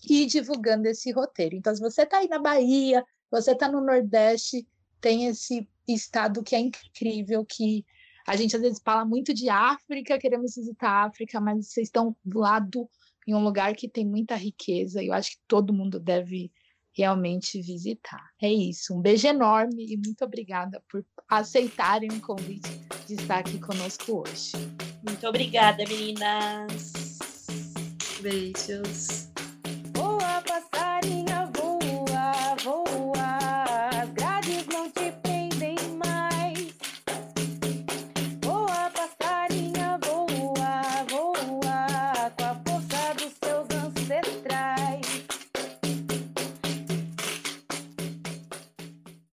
e 0.09 0.25
divulgando 0.25 0.87
esse 0.87 1.11
roteiro. 1.11 1.55
Então, 1.55 1.73
se 1.73 1.81
você 1.81 2.03
está 2.03 2.17
aí 2.17 2.27
na 2.27 2.39
Bahia, 2.39 3.05
você 3.29 3.51
está 3.51 3.69
no 3.69 3.81
Nordeste, 3.81 4.67
tem 4.99 5.27
esse 5.27 5.67
estado 5.87 6.43
que 6.43 6.55
é 6.55 6.59
incrível, 6.59 7.45
que 7.45 7.85
a 8.27 8.35
gente 8.35 8.55
às 8.55 8.61
vezes 8.61 8.81
fala 8.83 9.05
muito 9.05 9.33
de 9.33 9.49
África, 9.49 10.19
queremos 10.19 10.55
visitar 10.55 10.89
a 10.89 11.05
África, 11.05 11.39
mas 11.39 11.67
vocês 11.67 11.87
estão 11.87 12.15
do 12.23 12.39
lado 12.39 12.89
em 13.27 13.33
um 13.33 13.43
lugar 13.43 13.75
que 13.75 13.87
tem 13.87 14.05
muita 14.05 14.35
riqueza, 14.35 15.01
e 15.01 15.07
eu 15.07 15.13
acho 15.13 15.31
que 15.31 15.39
todo 15.47 15.73
mundo 15.73 15.99
deve 15.99 16.51
realmente 16.93 17.61
visitar. 17.61 18.29
É 18.41 18.51
isso. 18.51 18.93
Um 18.93 19.01
beijo 19.01 19.27
enorme 19.27 19.85
e 19.85 19.97
muito 19.97 20.23
obrigada 20.23 20.83
por 20.89 21.05
aceitarem 21.29 22.09
o 22.09 22.21
convite 22.21 22.69
de 23.07 23.15
estar 23.15 23.39
aqui 23.39 23.59
conosco 23.59 24.21
hoje. 24.21 24.51
Muito 25.03 25.25
obrigada, 25.27 25.83
meninas. 25.87 26.93
Beijos. 28.21 29.30